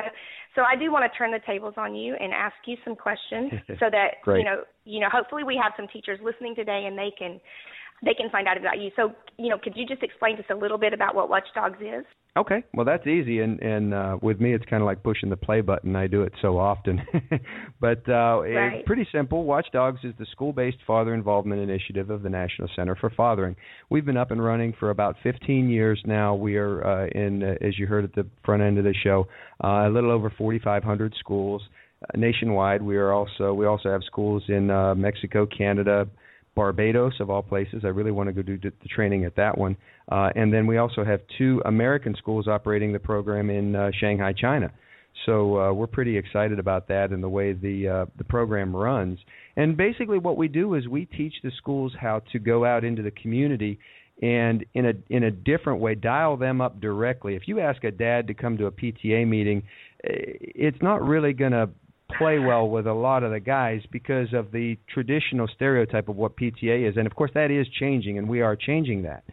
so 0.55 0.61
I 0.61 0.79
do 0.79 0.93
want 0.93 1.11
to 1.11 1.17
turn 1.17 1.29
the 1.29 1.43
tables 1.45 1.73
on 1.75 1.93
you 1.93 2.15
and 2.17 2.31
ask 2.31 2.55
you 2.67 2.77
some 2.85 2.95
questions 2.95 3.51
so 3.67 3.91
that 3.91 4.23
you 4.27 4.45
know, 4.45 4.63
you 4.85 5.01
know, 5.01 5.09
hopefully 5.11 5.43
we 5.43 5.59
have 5.61 5.73
some 5.75 5.89
teachers 5.91 6.19
listening 6.23 6.55
today 6.55 6.85
and 6.87 6.97
they 6.97 7.11
can 7.19 7.41
they 8.03 8.13
can 8.13 8.29
find 8.29 8.47
out 8.47 8.57
about 8.57 8.79
you. 8.79 8.89
So, 8.95 9.13
you 9.37 9.49
know, 9.49 9.57
could 9.57 9.73
you 9.75 9.85
just 9.85 10.03
explain 10.03 10.37
to 10.37 10.43
us 10.43 10.49
a 10.51 10.55
little 10.55 10.77
bit 10.77 10.93
about 10.93 11.15
what 11.15 11.29
Watchdogs 11.29 11.79
is? 11.81 12.05
Okay. 12.37 12.63
Well, 12.73 12.85
that's 12.85 13.05
easy, 13.05 13.41
and 13.41 13.59
and 13.59 13.93
uh, 13.93 14.17
with 14.21 14.39
me, 14.39 14.53
it's 14.53 14.63
kind 14.63 14.81
of 14.81 14.85
like 14.87 15.03
pushing 15.03 15.29
the 15.29 15.35
play 15.35 15.59
button. 15.59 15.97
I 15.97 16.07
do 16.07 16.21
it 16.23 16.31
so 16.41 16.57
often, 16.57 17.01
but 17.81 18.07
uh, 18.07 18.39
Right. 18.41 18.75
it's 18.75 18.87
pretty 18.87 19.05
simple. 19.11 19.43
Watchdogs 19.43 19.99
is 20.05 20.13
the 20.17 20.25
school-based 20.31 20.77
father 20.87 21.13
involvement 21.13 21.61
initiative 21.61 22.09
of 22.09 22.23
the 22.23 22.29
National 22.29 22.69
Center 22.73 22.95
for 22.95 23.09
Fathering. 23.09 23.57
We've 23.89 24.05
been 24.05 24.15
up 24.15 24.31
and 24.31 24.41
running 24.41 24.73
for 24.79 24.91
about 24.91 25.17
15 25.23 25.69
years 25.69 26.01
now. 26.05 26.33
We 26.33 26.55
are 26.55 26.87
uh, 26.87 27.07
in, 27.07 27.43
uh, 27.43 27.55
as 27.59 27.77
you 27.77 27.85
heard 27.85 28.05
at 28.05 28.15
the 28.15 28.25
front 28.45 28.63
end 28.63 28.77
of 28.77 28.85
the 28.85 28.93
show, 29.03 29.27
uh, 29.61 29.87
a 29.87 29.89
little 29.89 30.09
over 30.11 30.29
4,500 30.37 31.13
schools 31.19 31.61
uh, 32.03 32.17
nationwide. 32.17 32.81
We 32.81 32.95
are 32.95 33.11
also 33.11 33.53
we 33.53 33.65
also 33.65 33.91
have 33.91 34.03
schools 34.05 34.43
in 34.47 34.71
uh, 34.71 34.95
Mexico, 34.95 35.45
Canada, 35.45 36.07
Barbados, 36.55 37.13
of 37.19 37.29
all 37.29 37.41
places. 37.41 37.83
I 37.83 37.87
really 37.87 38.11
want 38.11 38.27
to 38.27 38.33
go 38.33 38.41
do 38.41 38.57
the 38.57 38.71
training 38.89 39.25
at 39.25 39.35
that 39.35 39.57
one. 39.57 39.77
Uh, 40.11 40.29
and 40.35 40.53
then 40.53 40.67
we 40.67 40.77
also 40.77 41.03
have 41.03 41.21
two 41.37 41.61
American 41.65 42.15
schools 42.17 42.47
operating 42.47 42.91
the 42.91 42.99
program 42.99 43.49
in 43.49 43.75
uh, 43.75 43.91
Shanghai, 43.99 44.33
China. 44.33 44.71
So 45.25 45.59
uh, 45.59 45.73
we're 45.73 45.87
pretty 45.87 46.17
excited 46.17 46.59
about 46.59 46.87
that 46.87 47.11
and 47.11 47.23
the 47.23 47.29
way 47.29 47.53
the 47.53 47.87
uh, 47.87 48.05
the 48.17 48.23
program 48.23 48.75
runs. 48.75 49.19
And 49.55 49.77
basically, 49.77 50.17
what 50.17 50.37
we 50.37 50.47
do 50.47 50.75
is 50.75 50.87
we 50.87 51.05
teach 51.05 51.33
the 51.43 51.51
schools 51.57 51.93
how 51.99 52.21
to 52.31 52.39
go 52.39 52.65
out 52.65 52.83
into 52.83 53.01
the 53.01 53.11
community 53.11 53.77
and 54.21 54.65
in 54.73 54.85
a 54.85 54.93
in 55.09 55.23
a 55.23 55.31
different 55.31 55.79
way 55.79 55.95
dial 55.95 56.37
them 56.37 56.61
up 56.61 56.79
directly. 56.79 57.35
If 57.35 57.47
you 57.47 57.59
ask 57.59 57.83
a 57.83 57.91
dad 57.91 58.27
to 58.27 58.33
come 58.33 58.57
to 58.57 58.67
a 58.67 58.71
PTA 58.71 59.27
meeting, 59.27 59.63
eh, 60.03 60.37
it's 60.39 60.81
not 60.81 61.01
really 61.01 61.33
going 61.33 61.51
to 61.51 61.69
play 62.17 62.39
well 62.39 62.67
with 62.69 62.87
a 62.87 62.93
lot 62.93 63.23
of 63.23 63.31
the 63.31 63.39
guys 63.39 63.81
because 63.91 64.33
of 64.33 64.51
the 64.51 64.77
traditional 64.93 65.47
stereotype 65.55 66.09
of 66.09 66.15
what 66.15 66.35
PTA 66.37 66.89
is. 66.89 66.97
And 66.97 67.07
of 67.07 67.15
course, 67.15 67.31
that 67.33 67.51
is 67.51 67.67
changing, 67.79 68.17
and 68.17 68.27
we 68.27 68.41
are 68.41 68.55
changing 68.55 69.03
that. 69.03 69.23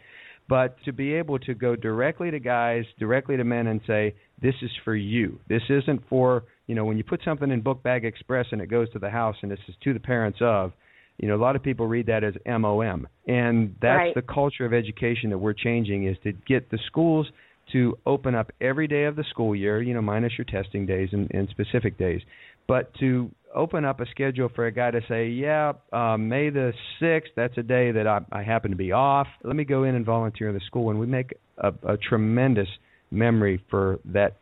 But 0.48 0.76
to 0.84 0.92
be 0.92 1.12
able 1.14 1.38
to 1.40 1.54
go 1.54 1.76
directly 1.76 2.30
to 2.30 2.38
guys, 2.38 2.84
directly 2.98 3.36
to 3.36 3.44
men, 3.44 3.66
and 3.66 3.80
say, 3.86 4.14
"This 4.40 4.54
is 4.62 4.70
for 4.84 4.96
you. 4.96 5.38
This 5.48 5.62
isn't 5.68 6.08
for 6.08 6.44
you 6.66 6.74
know." 6.74 6.84
When 6.86 6.96
you 6.96 7.04
put 7.04 7.22
something 7.22 7.50
in 7.50 7.60
Book 7.60 7.82
Bag 7.82 8.04
Express 8.04 8.46
and 8.52 8.62
it 8.62 8.68
goes 8.68 8.88
to 8.90 8.98
the 8.98 9.10
house 9.10 9.36
and 9.42 9.50
this 9.50 9.60
is 9.68 9.74
to 9.84 9.92
the 9.92 10.00
parents 10.00 10.38
of, 10.40 10.72
you 11.18 11.28
know, 11.28 11.34
a 11.36 11.42
lot 11.42 11.54
of 11.54 11.62
people 11.62 11.86
read 11.86 12.06
that 12.06 12.24
as 12.24 12.34
MOM, 12.46 13.06
and 13.26 13.74
that's 13.82 13.98
Right. 13.98 14.14
the 14.14 14.22
culture 14.22 14.64
of 14.64 14.72
education 14.72 15.28
that 15.30 15.38
we're 15.38 15.52
changing 15.52 16.04
is 16.04 16.16
to 16.20 16.32
get 16.32 16.70
the 16.70 16.78
schools 16.86 17.30
to 17.72 17.98
open 18.06 18.34
up 18.34 18.50
every 18.62 18.86
day 18.86 19.04
of 19.04 19.16
the 19.16 19.24
school 19.24 19.54
year, 19.54 19.82
you 19.82 19.92
know, 19.92 20.00
minus 20.00 20.38
your 20.38 20.46
testing 20.46 20.86
days 20.86 21.10
and, 21.12 21.30
and 21.34 21.50
specific 21.50 21.98
days, 21.98 22.22
but 22.68 22.94
to 23.00 23.30
open 23.54 23.84
up 23.84 24.00
a 24.00 24.06
schedule 24.06 24.50
for 24.54 24.66
a 24.66 24.70
guy 24.70 24.90
to 24.90 25.00
say, 25.08 25.28
yeah, 25.28 25.72
uh, 25.92 26.16
May 26.16 26.50
the 26.50 26.72
6th, 27.00 27.30
that's 27.34 27.56
a 27.56 27.62
day 27.62 27.90
that 27.92 28.06
I, 28.06 28.20
I 28.30 28.42
happen 28.42 28.70
to 28.70 28.76
be 28.76 28.92
off. 28.92 29.26
Let 29.42 29.56
me 29.56 29.64
go 29.64 29.84
in 29.84 29.94
and 29.94 30.04
volunteer 30.04 30.48
in 30.48 30.54
the 30.54 30.60
school. 30.66 30.90
And 30.90 31.00
we 31.00 31.06
make 31.06 31.34
a, 31.56 31.72
a 31.82 31.96
tremendous 31.96 32.68
memory 33.10 33.64
for 33.70 33.98
that 34.04 34.36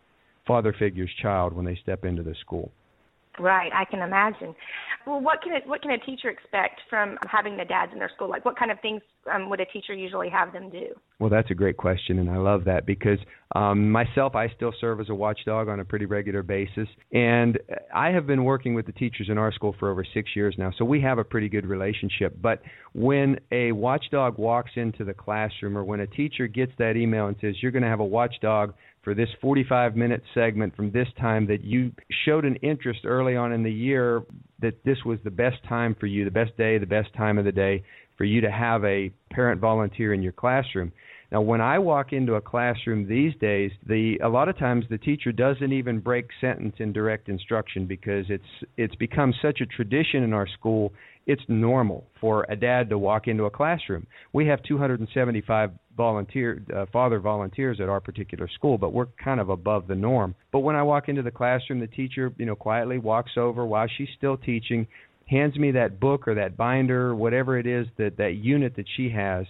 father 0.47 0.75
figure's 0.77 1.11
child 1.23 1.53
when 1.53 1.65
they 1.65 1.79
step 1.83 2.05
into 2.05 2.23
the 2.23 2.35
school. 2.41 2.71
Right, 3.39 3.71
I 3.75 3.85
can 3.85 4.01
imagine. 4.01 4.55
Well, 5.07 5.21
what 5.21 5.41
can 5.43 5.53
it, 5.53 5.63
what 5.67 5.83
can 5.83 5.93
a 5.93 5.99
teacher 5.99 6.31
expect 6.31 6.81
from 6.91 7.17
having 7.31 7.57
the 7.57 7.65
dads 7.65 7.93
in 7.93 7.99
their 7.99 8.11
school? 8.15 8.29
Like, 8.29 8.45
what 8.45 8.59
kind 8.59 8.73
of 8.73 8.81
things 8.81 9.03
um, 9.33 9.49
would 9.51 9.61
a 9.61 9.67
teacher 9.67 9.95
usually 9.95 10.29
have 10.29 10.53
them 10.53 10.69
do? 10.69 10.89
Well, 11.21 11.31
that's 11.31 11.51
a 11.51 11.55
great 11.55 11.77
question, 11.77 12.19
and 12.19 12.29
I 12.29 12.39
love 12.39 12.65
that 12.65 12.87
because 12.87 13.19
um, 13.55 13.91
myself, 13.91 14.35
I 14.35 14.49
still 14.57 14.73
serve 14.81 15.01
as 15.01 15.09
a 15.09 15.15
watchdog 15.15 15.69
on 15.69 15.81
a 15.81 15.85
pretty 15.85 16.07
regular 16.07 16.43
basis, 16.43 16.89
and 17.13 17.59
I 17.95 18.11
have 18.11 18.27
been 18.27 18.43
working 18.43 18.75
with 18.75 18.87
the 18.87 18.93
teachers 18.93 19.29
in 19.31 19.39
our 19.39 19.53
school 19.53 19.77
for 19.79 19.91
over 19.91 20.05
six 20.13 20.31
years 20.35 20.57
now, 20.59 20.73
so 20.77 20.85
we 20.85 21.01
have 21.03 21.19
a 21.19 21.25
pretty 21.25 21.49
good 21.49 21.67
relationship. 21.67 22.37
But 22.43 22.63
when 22.93 23.39
a 23.53 23.73
watchdog 23.73 24.39
walks 24.39 24.73
into 24.75 25.05
the 25.05 25.15
classroom, 25.15 25.79
or 25.79 25.85
when 25.85 26.01
a 26.01 26.07
teacher 26.07 26.49
gets 26.49 26.73
that 26.79 26.97
email 26.97 27.29
and 27.29 27.37
says, 27.41 27.55
"You're 27.63 27.73
going 27.73 27.85
to 27.85 27.89
have 27.89 28.01
a 28.01 28.05
watchdog 28.05 28.75
for 29.07 29.15
this 29.15 29.29
45 29.41 29.95
minute 29.95 30.21
segment 30.35 30.75
from 30.75 30.91
this 30.91 31.07
time 31.21 31.47
that 31.47 31.63
you 31.63 31.93
showed 32.25 32.45
an 32.45 32.57
interest 32.57 33.05
early 33.05 33.37
on 33.37 33.53
in 33.53 33.63
the 33.63 33.71
year 33.71 34.25
that 34.61 34.83
this 34.85 34.99
was 35.07 35.21
the 35.23 35.31
best 35.31 35.63
time 35.69 35.95
for 36.01 36.07
you, 36.07 36.25
the 36.25 36.31
best 36.33 36.57
day, 36.57 36.77
the 36.77 36.87
best 36.87 37.15
time 37.17 37.39
of 37.39 37.45
the 37.45 37.53
day 37.53 37.85
for 38.19 38.25
you 38.25 38.41
to 38.41 38.51
have 38.51 38.85
a 38.85 39.13
parent 39.31 39.61
volunteer 39.61 40.13
in 40.13 40.25
your 40.25 40.33
classroom. 40.33 40.91
Now, 41.31 41.41
when 41.41 41.61
I 41.61 41.79
walk 41.79 42.13
into 42.13 42.35
a 42.35 42.41
classroom 42.41 43.07
these 43.07 43.33
days, 43.41 43.71
the 43.87 44.19
a 44.25 44.29
lot 44.29 44.49
of 44.49 44.59
times 44.59 44.85
the 44.91 44.99
teacher 44.99 45.31
doesn't 45.31 45.73
even 45.73 46.01
break 46.01 46.27
sentence 46.41 46.75
in 46.81 46.93
direct 46.93 47.29
instruction 47.29 47.87
because 47.87 48.27
it's 48.29 48.67
it's 48.77 48.95
become 48.97 49.33
such 49.41 49.61
a 49.61 49.67
tradition 49.67 50.25
in 50.25 50.33
our 50.33 50.49
school 50.49 50.93
it's 51.27 51.43
normal 51.49 52.07
for 52.21 52.47
a 52.49 52.57
dad 52.57 52.89
to 52.89 52.99
walk 52.99 53.27
into 53.27 53.45
a 53.45 53.51
classroom. 53.51 54.07
We 54.33 54.47
have 54.47 54.63
275 54.63 55.71
volunteer 55.97 56.63
uh, 56.75 56.87
father 56.93 57.19
volunteers 57.21 57.81
at 57.81 57.89
our 57.89 58.01
particular 58.01 58.49
school, 58.55 58.79
but 58.79 58.93
we're 58.93 59.07
kind 59.23 59.41
of 59.41 59.49
above 59.49 59.87
the 59.87 59.95
norm. 59.95 60.35
But 60.53 60.61
when 60.61 60.77
I 60.77 60.83
walk 60.83 61.09
into 61.09 61.23
the 61.23 61.31
classroom, 61.31 61.81
the 61.81 61.87
teacher, 61.87 62.33
you 62.39 62.47
know, 62.47 62.57
quietly 62.57 62.99
walks 62.99 63.33
over 63.37 63.65
while 63.65 63.87
she's 63.97 64.09
still 64.17 64.37
teaching, 64.37 64.87
hands 65.27 65.57
me 65.57 65.73
that 65.73 65.99
book 65.99 66.29
or 66.29 66.35
that 66.35 66.57
binder, 66.57 67.15
whatever 67.15 67.59
it 67.59 67.67
is 67.67 67.87
that 67.99 68.17
that 68.19 68.35
unit 68.35 68.77
that 68.77 68.87
she 68.97 69.11
has. 69.11 69.47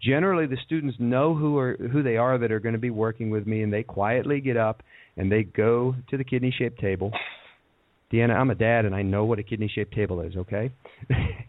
Generally, 0.00 0.46
the 0.46 0.58
students 0.66 0.96
know 0.98 1.34
who 1.34 1.56
are 1.56 1.76
who 1.90 2.02
they 2.02 2.16
are 2.16 2.36
that 2.38 2.52
are 2.52 2.60
going 2.60 2.74
to 2.74 2.78
be 2.78 2.90
working 2.90 3.30
with 3.30 3.46
me, 3.46 3.62
and 3.62 3.72
they 3.72 3.82
quietly 3.82 4.40
get 4.40 4.56
up 4.56 4.82
and 5.16 5.32
they 5.32 5.42
go 5.42 5.94
to 6.10 6.18
the 6.18 6.24
kidney 6.24 6.54
shaped 6.56 6.78
table 6.78 7.12
Deanna, 8.12 8.36
I'm 8.36 8.50
a 8.50 8.54
dad 8.54 8.84
and 8.84 8.94
I 8.94 9.02
know 9.02 9.24
what 9.24 9.38
a 9.38 9.42
kidney 9.42 9.70
shaped 9.72 9.94
table 9.94 10.20
is, 10.20 10.36
okay? 10.36 10.70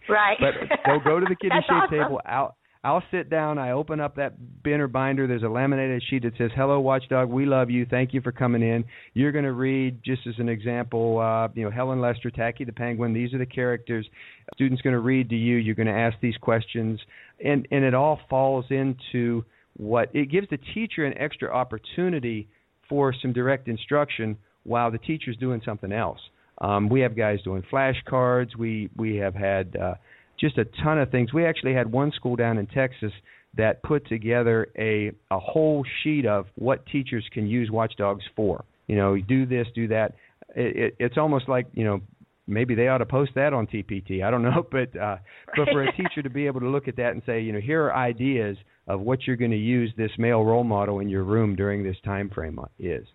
Right. 0.09 0.37
but 0.39 0.53
they'll 0.85 1.03
go 1.03 1.19
to 1.19 1.25
the 1.27 1.35
kidney 1.41 1.59
shaped 1.61 1.71
awesome. 1.71 1.97
table. 1.97 2.21
I'll 2.25 2.56
I'll 2.83 3.03
sit 3.11 3.29
down, 3.29 3.57
I 3.57 3.71
open 3.71 3.99
up 3.99 4.15
that 4.15 4.63
bin 4.63 4.79
or 4.79 4.87
binder, 4.87 5.27
there's 5.27 5.43
a 5.43 5.49
laminated 5.49 6.03
sheet 6.09 6.23
that 6.23 6.37
says, 6.37 6.51
Hello 6.55 6.79
Watchdog, 6.79 7.29
we 7.29 7.45
love 7.45 7.69
you, 7.69 7.85
thank 7.85 8.13
you 8.13 8.21
for 8.21 8.31
coming 8.31 8.61
in. 8.61 8.85
You're 9.13 9.31
gonna 9.31 9.51
read, 9.51 10.03
just 10.03 10.27
as 10.27 10.35
an 10.37 10.49
example, 10.49 11.19
uh, 11.19 11.49
you 11.53 11.63
know, 11.63 11.71
Helen 11.71 11.99
Lester, 11.99 12.29
Tacky 12.29 12.63
the 12.63 12.71
Penguin, 12.71 13.13
these 13.13 13.33
are 13.33 13.39
the 13.39 13.45
characters. 13.45 14.07
A 14.51 14.55
Student's 14.55 14.81
gonna 14.81 14.99
read 14.99 15.29
to 15.29 15.35
you, 15.35 15.55
you're 15.57 15.75
gonna 15.75 15.91
ask 15.91 16.17
these 16.21 16.37
questions 16.37 16.99
and, 17.43 17.67
and 17.71 17.83
it 17.83 17.93
all 17.93 18.19
falls 18.29 18.65
into 18.69 19.43
what 19.75 20.09
it 20.13 20.31
gives 20.31 20.49
the 20.49 20.57
teacher 20.73 21.05
an 21.05 21.17
extra 21.17 21.53
opportunity 21.53 22.47
for 22.89 23.13
some 23.21 23.31
direct 23.33 23.67
instruction 23.67 24.37
while 24.63 24.91
the 24.91 24.97
teacher's 24.97 25.37
doing 25.37 25.61
something 25.63 25.91
else. 25.91 26.19
Um, 26.59 26.89
we 26.89 27.01
have 27.01 27.15
guys 27.15 27.41
doing 27.43 27.63
flashcards. 27.71 28.55
We 28.57 28.89
we 28.95 29.17
have 29.17 29.35
had 29.35 29.75
uh, 29.75 29.93
just 30.39 30.57
a 30.57 30.65
ton 30.83 30.99
of 30.99 31.09
things. 31.11 31.33
We 31.33 31.45
actually 31.45 31.73
had 31.73 31.91
one 31.91 32.11
school 32.11 32.35
down 32.35 32.57
in 32.57 32.67
Texas 32.67 33.11
that 33.55 33.81
put 33.83 34.07
together 34.07 34.67
a 34.77 35.11
a 35.31 35.39
whole 35.39 35.83
sheet 36.03 36.25
of 36.25 36.45
what 36.55 36.85
teachers 36.85 37.25
can 37.33 37.47
use 37.47 37.71
watchdogs 37.71 38.23
for. 38.35 38.63
You 38.87 38.95
know, 38.95 39.17
do 39.17 39.45
this, 39.45 39.67
do 39.75 39.87
that. 39.89 40.13
It, 40.55 40.75
it, 40.77 40.95
it's 40.99 41.17
almost 41.17 41.49
like 41.49 41.67
you 41.73 41.83
know 41.83 42.01
maybe 42.47 42.75
they 42.75 42.87
ought 42.87 42.99
to 42.99 43.05
post 43.05 43.31
that 43.35 43.53
on 43.53 43.67
TPT. 43.67 44.23
I 44.23 44.31
don't 44.31 44.43
know, 44.43 44.65
but 44.71 44.95
uh, 44.99 45.17
but 45.55 45.67
for 45.71 45.83
a 45.83 45.91
teacher 45.93 46.21
to 46.23 46.29
be 46.29 46.45
able 46.47 46.61
to 46.61 46.69
look 46.69 46.87
at 46.87 46.95
that 46.97 47.11
and 47.11 47.21
say, 47.25 47.41
you 47.41 47.51
know, 47.51 47.59
here 47.59 47.83
are 47.85 47.95
ideas 47.95 48.57
of 48.87 49.01
what 49.01 49.27
you're 49.27 49.35
going 49.35 49.51
to 49.51 49.57
use 49.57 49.91
this 49.97 50.11
male 50.17 50.43
role 50.43 50.63
model 50.63 50.99
in 50.99 51.09
your 51.09 51.23
room 51.23 51.55
during 51.55 51.83
this 51.83 51.97
time 52.05 52.29
frame 52.29 52.57
is. 52.79 53.05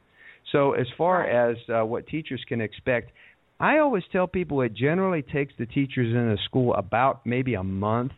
So 0.50 0.72
as 0.72 0.86
far 0.98 1.24
as 1.24 1.56
uh, 1.68 1.84
what 1.86 2.06
teachers 2.06 2.44
can 2.46 2.60
expect, 2.60 3.12
I 3.62 3.78
always 3.78 4.02
tell 4.10 4.26
people 4.26 4.60
it 4.62 4.74
generally 4.74 5.22
takes 5.22 5.54
the 5.56 5.66
teachers 5.66 6.12
in 6.12 6.30
a 6.30 6.36
school 6.46 6.74
about 6.74 7.24
maybe 7.24 7.54
a 7.54 7.62
month 7.62 8.10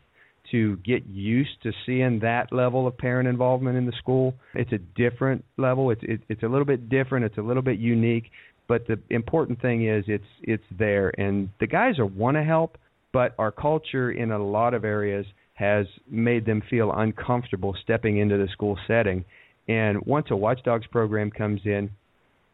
to 0.53 0.79
get 0.79 1.05
used 1.07 1.63
to 1.65 1.73
seeing 1.85 2.21
that 2.21 2.51
level 2.51 2.87
of 2.87 2.97
parent 2.97 3.29
involvement 3.29 3.77
in 3.77 3.85
the 3.85 3.93
school. 3.99 4.35
It's 4.55 4.73
a 4.73 4.79
different 4.79 5.45
level. 5.59 5.91
It's 5.91 6.01
it, 6.03 6.23
it's 6.31 6.43
a 6.43 6.47
little 6.47 6.65
bit 6.65 6.89
different. 6.89 7.27
It's 7.27 7.37
a 7.37 7.43
little 7.43 7.63
bit 7.63 7.79
unique. 7.79 8.25
But 8.69 8.87
the 8.87 8.99
important 9.11 9.61
thing 9.61 9.87
is 9.87 10.05
it's 10.09 10.25
it's 10.43 10.65
there, 10.79 11.13
and 11.21 11.51
the 11.61 11.67
guys 11.67 11.99
are 11.99 12.07
want 12.07 12.39
to 12.39 12.43
help, 12.43 12.79
but 13.13 13.35
our 13.39 13.53
culture 13.53 14.13
in 14.13 14.33
a 14.33 14.43
lot 14.43 14.73
of 14.73 14.83
areas 14.83 15.27
has 15.55 15.87
made 16.11 16.47
them 16.47 16.63
feel 16.71 16.91
uncomfortable 16.91 17.77
stepping 17.83 18.17
into 18.17 18.39
the 18.39 18.49
school 18.49 18.79
setting. 18.87 19.27
And 19.69 20.07
once 20.07 20.29
a 20.31 20.37
watchdogs 20.37 20.87
program 20.87 21.31
comes 21.31 21.61
in, 21.67 21.91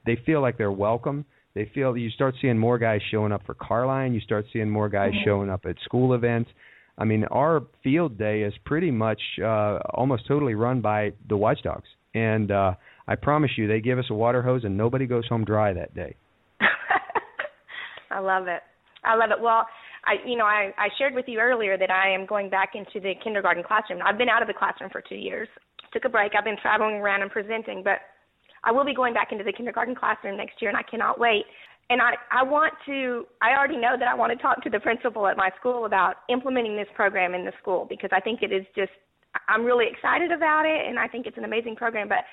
they 0.06 0.18
feel 0.26 0.42
like 0.42 0.58
they're 0.58 0.72
welcome 0.72 1.24
they 1.54 1.70
feel 1.74 1.92
that 1.92 2.00
you 2.00 2.10
start 2.10 2.34
seeing 2.40 2.58
more 2.58 2.78
guys 2.78 3.00
showing 3.10 3.32
up 3.32 3.44
for 3.44 3.54
car 3.54 3.86
line. 3.86 4.14
You 4.14 4.20
start 4.20 4.46
seeing 4.52 4.70
more 4.70 4.88
guys 4.88 5.12
Mhm. 5.12 5.24
showing 5.24 5.50
up 5.50 5.66
at 5.66 5.78
school 5.80 6.14
events. 6.14 6.50
I 6.98 7.04
mean, 7.04 7.24
our 7.24 7.62
field 7.82 8.18
day 8.18 8.42
is 8.42 8.56
pretty 8.58 8.90
much 8.90 9.20
uh, 9.42 9.78
almost 9.94 10.26
totally 10.26 10.54
run 10.54 10.80
by 10.80 11.12
the 11.28 11.36
Watchdogs, 11.36 11.88
and 12.14 12.50
uh, 12.50 12.74
I 13.08 13.16
promise 13.16 13.50
you, 13.56 13.66
they 13.66 13.80
give 13.80 13.98
us 13.98 14.10
a 14.10 14.14
water 14.14 14.42
hose, 14.42 14.64
and 14.64 14.76
nobody 14.76 15.06
goes 15.06 15.26
home 15.26 15.44
dry 15.44 15.72
that 15.72 15.94
day. 15.94 16.14
I 18.10 18.18
love 18.18 18.48
it. 18.48 18.62
I 19.04 19.14
love 19.16 19.30
it. 19.30 19.40
Well, 19.40 19.66
I 20.04 20.16
you 20.26 20.36
know 20.36 20.44
I 20.44 20.72
I 20.76 20.88
shared 20.98 21.14
with 21.14 21.26
you 21.28 21.38
earlier 21.40 21.76
that 21.78 21.90
I 21.90 22.10
am 22.10 22.26
going 22.26 22.50
back 22.50 22.70
into 22.74 23.00
the 23.00 23.14
kindergarten 23.22 23.62
classroom. 23.62 24.00
I've 24.04 24.18
been 24.18 24.28
out 24.28 24.42
of 24.42 24.48
the 24.48 24.54
classroom 24.54 24.90
for 24.90 25.00
2 25.00 25.14
years. 25.14 25.48
Took 25.92 26.04
a 26.04 26.08
break. 26.08 26.32
I've 26.36 26.44
been 26.44 26.58
traveling 26.60 26.96
around 26.96 27.22
and 27.22 27.30
presenting, 27.30 27.82
but 27.82 28.00
I 28.64 28.72
will 28.72 28.84
be 28.84 28.94
going 28.94 29.14
back 29.14 29.32
into 29.32 29.44
the 29.44 29.52
kindergarten 29.52 29.94
classroom 29.94 30.36
next 30.36 30.60
year 30.60 30.70
and 30.70 30.78
I 30.78 30.82
cannot 30.82 31.18
wait. 31.18 31.44
And 31.88 32.00
I 32.00 32.14
I 32.30 32.42
want 32.42 32.74
to 32.86 33.26
I 33.42 33.56
already 33.56 33.76
know 33.76 33.96
that 33.98 34.08
I 34.08 34.14
want 34.14 34.32
to 34.32 34.38
talk 34.40 34.62
to 34.62 34.70
the 34.70 34.80
principal 34.80 35.26
at 35.26 35.36
my 35.36 35.50
school 35.58 35.86
about 35.86 36.16
implementing 36.28 36.76
this 36.76 36.88
program 36.94 37.34
in 37.34 37.44
the 37.44 37.52
school 37.60 37.86
because 37.88 38.10
I 38.12 38.20
think 38.20 38.42
it 38.42 38.52
is 38.52 38.64
just 38.76 38.92
I'm 39.48 39.64
really 39.64 39.86
excited 39.90 40.30
about 40.30 40.66
it 40.66 40.86
and 40.88 40.98
I 40.98 41.08
think 41.08 41.26
it's 41.26 41.38
an 41.38 41.44
amazing 41.44 41.76
program 41.76 42.08
but 42.08 42.24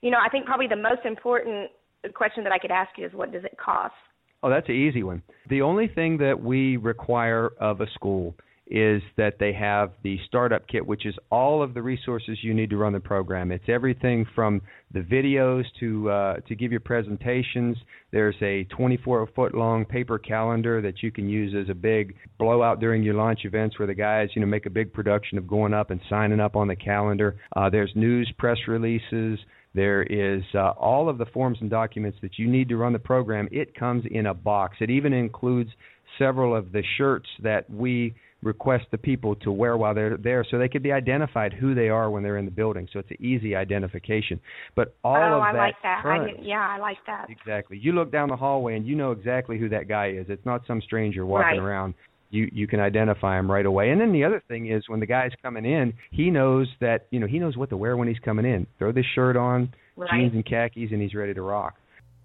you 0.00 0.10
know 0.10 0.18
I 0.24 0.28
think 0.28 0.46
probably 0.46 0.66
the 0.66 0.76
most 0.76 1.04
important 1.04 1.70
question 2.14 2.44
that 2.44 2.52
I 2.52 2.58
could 2.58 2.70
ask 2.72 2.90
you 2.98 3.06
is 3.06 3.12
what 3.12 3.32
does 3.32 3.44
it 3.44 3.56
cost? 3.56 3.94
Oh, 4.42 4.50
that's 4.50 4.68
an 4.68 4.74
easy 4.74 5.02
one. 5.02 5.22
The 5.48 5.62
only 5.62 5.88
thing 5.88 6.18
that 6.18 6.42
we 6.42 6.76
require 6.76 7.52
of 7.60 7.80
a 7.80 7.86
school 7.94 8.34
is 8.74 9.00
that 9.16 9.38
they 9.38 9.52
have 9.52 9.92
the 10.02 10.18
startup 10.26 10.66
kit, 10.66 10.84
which 10.84 11.06
is 11.06 11.14
all 11.30 11.62
of 11.62 11.74
the 11.74 11.80
resources 11.80 12.38
you 12.42 12.52
need 12.52 12.68
to 12.70 12.76
run 12.76 12.92
the 12.92 12.98
program. 12.98 13.52
It's 13.52 13.68
everything 13.68 14.26
from 14.34 14.60
the 14.92 14.98
videos 14.98 15.62
to 15.78 16.10
uh, 16.10 16.34
to 16.48 16.56
give 16.56 16.72
your 16.72 16.80
presentations. 16.80 17.76
There's 18.10 18.34
a 18.42 18.64
24 18.76 19.28
foot 19.36 19.54
long 19.54 19.84
paper 19.84 20.18
calendar 20.18 20.82
that 20.82 21.04
you 21.04 21.12
can 21.12 21.28
use 21.28 21.54
as 21.54 21.70
a 21.70 21.74
big 21.74 22.16
blowout 22.36 22.80
during 22.80 23.04
your 23.04 23.14
launch 23.14 23.44
events, 23.44 23.78
where 23.78 23.86
the 23.86 23.94
guys 23.94 24.30
you 24.34 24.40
know 24.40 24.48
make 24.48 24.66
a 24.66 24.70
big 24.70 24.92
production 24.92 25.38
of 25.38 25.46
going 25.46 25.72
up 25.72 25.90
and 25.90 26.00
signing 26.10 26.40
up 26.40 26.56
on 26.56 26.66
the 26.66 26.74
calendar. 26.74 27.36
Uh, 27.54 27.70
there's 27.70 27.92
news 27.94 28.32
press 28.38 28.58
releases. 28.66 29.38
There 29.72 30.02
is 30.02 30.42
uh, 30.52 30.70
all 30.70 31.08
of 31.08 31.18
the 31.18 31.26
forms 31.26 31.58
and 31.60 31.70
documents 31.70 32.18
that 32.22 32.40
you 32.40 32.48
need 32.48 32.68
to 32.70 32.76
run 32.76 32.92
the 32.92 32.98
program. 32.98 33.48
It 33.52 33.78
comes 33.78 34.04
in 34.10 34.26
a 34.26 34.34
box. 34.34 34.78
It 34.80 34.90
even 34.90 35.12
includes 35.12 35.70
several 36.18 36.56
of 36.56 36.72
the 36.72 36.82
shirts 36.96 37.28
that 37.42 37.70
we 37.70 38.14
request 38.44 38.84
the 38.92 38.98
people 38.98 39.34
to 39.36 39.50
wear 39.50 39.76
while 39.76 39.94
they're 39.94 40.16
there 40.16 40.44
so 40.48 40.58
they 40.58 40.68
could 40.68 40.82
be 40.82 40.92
identified 40.92 41.52
who 41.52 41.74
they 41.74 41.88
are 41.88 42.10
when 42.10 42.22
they're 42.22 42.36
in 42.36 42.44
the 42.44 42.50
building. 42.50 42.86
So 42.92 42.98
it's 43.00 43.10
an 43.10 43.16
easy 43.20 43.56
identification. 43.56 44.38
But 44.76 44.94
all 45.02 45.16
oh, 45.16 45.36
of 45.36 45.42
I 45.42 45.52
that 45.52 45.58
like 45.58 45.74
that. 45.82 45.98
I 45.98 46.02
current- 46.02 46.26
didn't, 46.36 46.46
yeah, 46.46 46.68
I 46.68 46.78
like 46.78 46.98
that. 47.06 47.28
Exactly. 47.30 47.78
You 47.78 47.92
look 47.92 48.12
down 48.12 48.28
the 48.28 48.36
hallway 48.36 48.76
and 48.76 48.86
you 48.86 48.94
know 48.94 49.10
exactly 49.10 49.58
who 49.58 49.68
that 49.70 49.88
guy 49.88 50.10
is. 50.10 50.26
It's 50.28 50.44
not 50.46 50.62
some 50.66 50.80
stranger 50.82 51.26
walking 51.26 51.58
Right. 51.58 51.66
around. 51.66 51.94
You 52.30 52.48
you 52.52 52.66
can 52.66 52.80
identify 52.80 53.38
him 53.38 53.50
right 53.50 53.64
away. 53.66 53.90
And 53.90 54.00
then 54.00 54.12
the 54.12 54.24
other 54.24 54.42
thing 54.48 54.66
is 54.70 54.88
when 54.88 54.98
the 55.00 55.06
guy's 55.06 55.30
coming 55.42 55.64
in, 55.64 55.94
he 56.10 56.30
knows 56.30 56.68
that 56.80 57.06
you 57.10 57.20
know 57.20 57.26
he 57.28 57.38
knows 57.38 57.56
what 57.56 57.70
to 57.70 57.76
wear 57.76 57.96
when 57.96 58.08
he's 58.08 58.18
coming 58.18 58.44
in. 58.44 58.66
Throw 58.78 58.90
this 58.92 59.06
shirt 59.14 59.36
on, 59.36 59.72
Right. 59.96 60.10
jeans 60.10 60.34
and 60.34 60.44
khakis, 60.44 60.90
and 60.90 61.00
he's 61.00 61.14
ready 61.14 61.32
to 61.34 61.42
rock. 61.42 61.76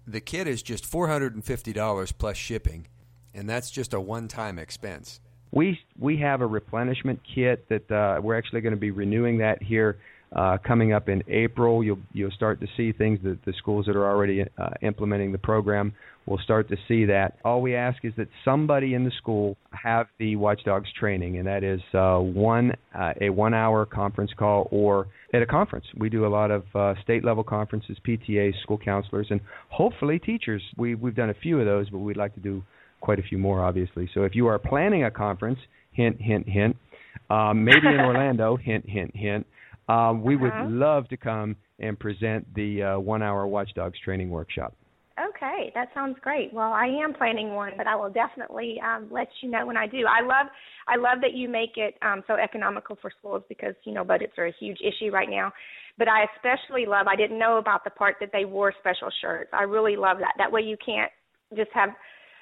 The 0.06 0.20
kit 0.20 0.48
is 0.48 0.62
just 0.62 0.84
$450 0.84 2.10
plus 2.18 2.36
shipping, 2.36 2.88
and 3.32 3.48
that's 3.48 3.70
just 3.70 3.94
a 3.94 4.00
one 4.00 4.26
time 4.26 4.58
expense. 4.58 5.20
We 5.52 5.78
we 5.98 6.18
have 6.18 6.40
a 6.40 6.46
replenishment 6.46 7.20
kit 7.34 7.68
that 7.68 7.90
uh, 7.90 8.20
we're 8.20 8.38
actually 8.38 8.60
going 8.60 8.74
to 8.74 8.80
be 8.80 8.90
renewing 8.90 9.38
that 9.38 9.62
here 9.62 9.98
uh, 10.34 10.58
coming 10.64 10.92
up 10.92 11.08
in 11.08 11.22
April. 11.28 11.82
You'll 11.82 11.98
you'll 12.12 12.30
start 12.30 12.60
to 12.60 12.66
see 12.76 12.92
things 12.92 13.18
that 13.24 13.38
the 13.44 13.52
schools 13.58 13.86
that 13.86 13.96
are 13.96 14.08
already 14.08 14.44
uh, 14.58 14.70
implementing 14.82 15.32
the 15.32 15.38
program 15.38 15.92
will 16.26 16.38
start 16.38 16.68
to 16.68 16.76
see 16.86 17.06
that. 17.06 17.38
All 17.44 17.60
we 17.60 17.74
ask 17.74 18.04
is 18.04 18.12
that 18.16 18.28
somebody 18.44 18.94
in 18.94 19.04
the 19.04 19.10
school 19.18 19.56
have 19.72 20.06
the 20.18 20.36
Watchdogs 20.36 20.88
training, 20.98 21.38
and 21.38 21.46
that 21.46 21.64
is 21.64 21.80
uh, 21.94 22.18
one 22.18 22.72
uh, 22.94 23.12
a 23.20 23.30
one 23.30 23.54
hour 23.54 23.84
conference 23.86 24.30
call 24.38 24.68
or 24.70 25.08
at 25.34 25.42
a 25.42 25.46
conference. 25.46 25.86
We 25.96 26.08
do 26.08 26.26
a 26.26 26.28
lot 26.28 26.50
of 26.50 26.64
uh, 26.74 26.94
state 27.02 27.24
level 27.24 27.42
conferences, 27.42 27.96
PTAs, 28.06 28.60
school 28.62 28.78
counselors, 28.78 29.26
and 29.30 29.40
hopefully 29.68 30.20
teachers. 30.20 30.62
We 30.76 30.94
we've 30.94 31.16
done 31.16 31.30
a 31.30 31.34
few 31.34 31.58
of 31.58 31.66
those, 31.66 31.90
but 31.90 31.98
we'd 31.98 32.16
like 32.16 32.34
to 32.34 32.40
do 32.40 32.62
quite 33.00 33.18
a 33.18 33.22
few 33.22 33.38
more, 33.38 33.62
obviously. 33.64 34.08
So 34.14 34.22
if 34.24 34.34
you 34.34 34.46
are 34.46 34.58
planning 34.58 35.04
a 35.04 35.10
conference, 35.10 35.58
hint, 35.92 36.20
hint, 36.20 36.48
hint, 36.48 36.76
um, 37.28 37.64
maybe 37.64 37.92
in 37.92 38.00
Orlando, 38.00 38.56
hint, 38.56 38.88
hint, 38.88 39.14
hint, 39.14 39.46
um, 39.88 40.22
we 40.22 40.36
would 40.36 40.54
Uh-huh. 40.54 40.64
love 40.64 41.08
to 41.08 41.16
come 41.16 41.56
and 41.78 41.98
present 41.98 42.46
the 42.54 42.82
uh, 42.82 42.98
one-hour 43.00 43.46
Watchdogs 43.46 43.98
training 44.04 44.30
workshop. 44.30 44.74
Okay, 45.18 45.70
that 45.74 45.88
sounds 45.92 46.16
great. 46.22 46.52
Well, 46.52 46.72
I 46.72 46.86
am 46.86 47.12
planning 47.12 47.54
one, 47.54 47.72
but 47.76 47.86
I 47.86 47.94
will 47.94 48.10
definitely 48.10 48.80
um, 48.82 49.08
let 49.10 49.28
you 49.42 49.50
know 49.50 49.66
when 49.66 49.76
I 49.76 49.86
do. 49.86 50.06
I 50.06 50.22
love, 50.22 50.46
I 50.88 50.96
love 50.96 51.20
that 51.20 51.34
you 51.34 51.48
make 51.48 51.76
it 51.76 51.94
um, 52.00 52.22
so 52.26 52.34
economical 52.34 52.96
for 53.02 53.10
schools 53.18 53.42
because 53.48 53.74
you 53.84 53.92
know 53.92 54.02
budgets 54.02 54.32
are 54.38 54.46
a 54.46 54.54
huge 54.58 54.78
issue 54.80 55.10
right 55.10 55.28
now. 55.28 55.52
But 55.98 56.08
I 56.08 56.24
especially 56.36 56.86
love. 56.86 57.06
I 57.06 57.16
didn't 57.16 57.38
know 57.38 57.58
about 57.58 57.84
the 57.84 57.90
part 57.90 58.16
that 58.20 58.30
they 58.32 58.46
wore 58.46 58.72
special 58.80 59.10
shirts. 59.20 59.50
I 59.52 59.64
really 59.64 59.96
love 59.96 60.18
that. 60.20 60.32
That 60.38 60.50
way 60.50 60.62
you 60.62 60.78
can't 60.84 61.10
just 61.54 61.70
have 61.74 61.90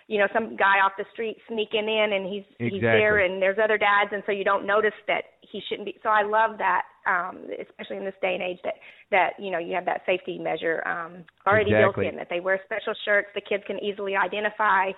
you 0.09 0.18
know 0.18 0.27
some 0.33 0.57
guy 0.57 0.81
off 0.81 0.92
the 0.99 1.05
street 1.12 1.37
sneaking 1.49 1.88
in 1.88 2.12
and 2.14 2.27
he's 2.27 2.44
he's 2.59 2.81
there 2.81 3.18
and 3.18 3.40
there's 3.40 3.59
other 3.62 3.79
dads 3.79 4.11
and 4.12 4.23
so 4.27 4.33
you 4.33 4.42
don't 4.42 4.66
notice 4.66 4.97
that 5.07 5.38
he 5.40 5.61
shouldn't 5.68 5.87
be 5.87 5.94
so 6.03 6.09
i 6.09 6.23
love 6.23 6.59
that 6.59 6.83
um 7.07 7.47
especially 7.61 7.99
in 7.99 8.05
this 8.05 8.14
day 8.21 8.35
and 8.35 8.42
age 8.42 8.59
that 8.64 8.75
that 9.11 9.31
you 9.38 9.51
know 9.51 9.59
you 9.59 9.75
have 9.75 9.85
that 9.85 10.01
safety 10.07 10.38
measure 10.38 10.83
um 10.88 11.25
already 11.47 11.71
Exactly. 11.71 12.05
built 12.05 12.14
in 12.14 12.18
that 12.18 12.29
they 12.29 12.40
wear 12.40 12.59
special 12.64 12.94
shirts 13.05 13.29
the 13.35 13.40
kids 13.40 13.62
can 13.66 13.79
easily 13.79 14.16
identify 14.16 14.90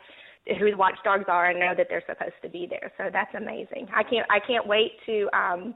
who 0.58 0.70
the 0.70 0.76
watchdogs 0.76 1.24
are 1.28 1.50
and 1.50 1.60
know 1.60 1.74
that 1.76 1.86
they're 1.88 2.02
supposed 2.06 2.34
to 2.42 2.48
be 2.48 2.66
there. 2.68 2.90
So 2.96 3.10
that's 3.12 3.32
amazing. 3.34 3.88
I 3.94 4.02
can't 4.02 4.26
I 4.30 4.38
can't 4.40 4.66
wait 4.66 4.92
to 5.06 5.28
um 5.36 5.74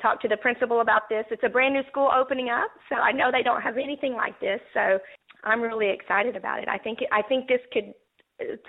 talk 0.00 0.20
to 0.22 0.28
the 0.28 0.36
principal 0.36 0.80
about 0.80 1.02
this. 1.08 1.24
It's 1.30 1.42
a 1.44 1.48
brand 1.48 1.74
new 1.74 1.82
school 1.90 2.10
opening 2.14 2.48
up, 2.48 2.70
so 2.88 2.96
I 2.96 3.12
know 3.12 3.30
they 3.30 3.42
don't 3.42 3.60
have 3.60 3.76
anything 3.76 4.14
like 4.14 4.38
this. 4.40 4.60
So 4.74 4.98
I'm 5.44 5.60
really 5.60 5.90
excited 5.90 6.36
about 6.36 6.60
it. 6.60 6.68
I 6.68 6.78
think 6.78 7.00
I 7.12 7.22
think 7.22 7.48
this 7.48 7.60
could 7.72 7.94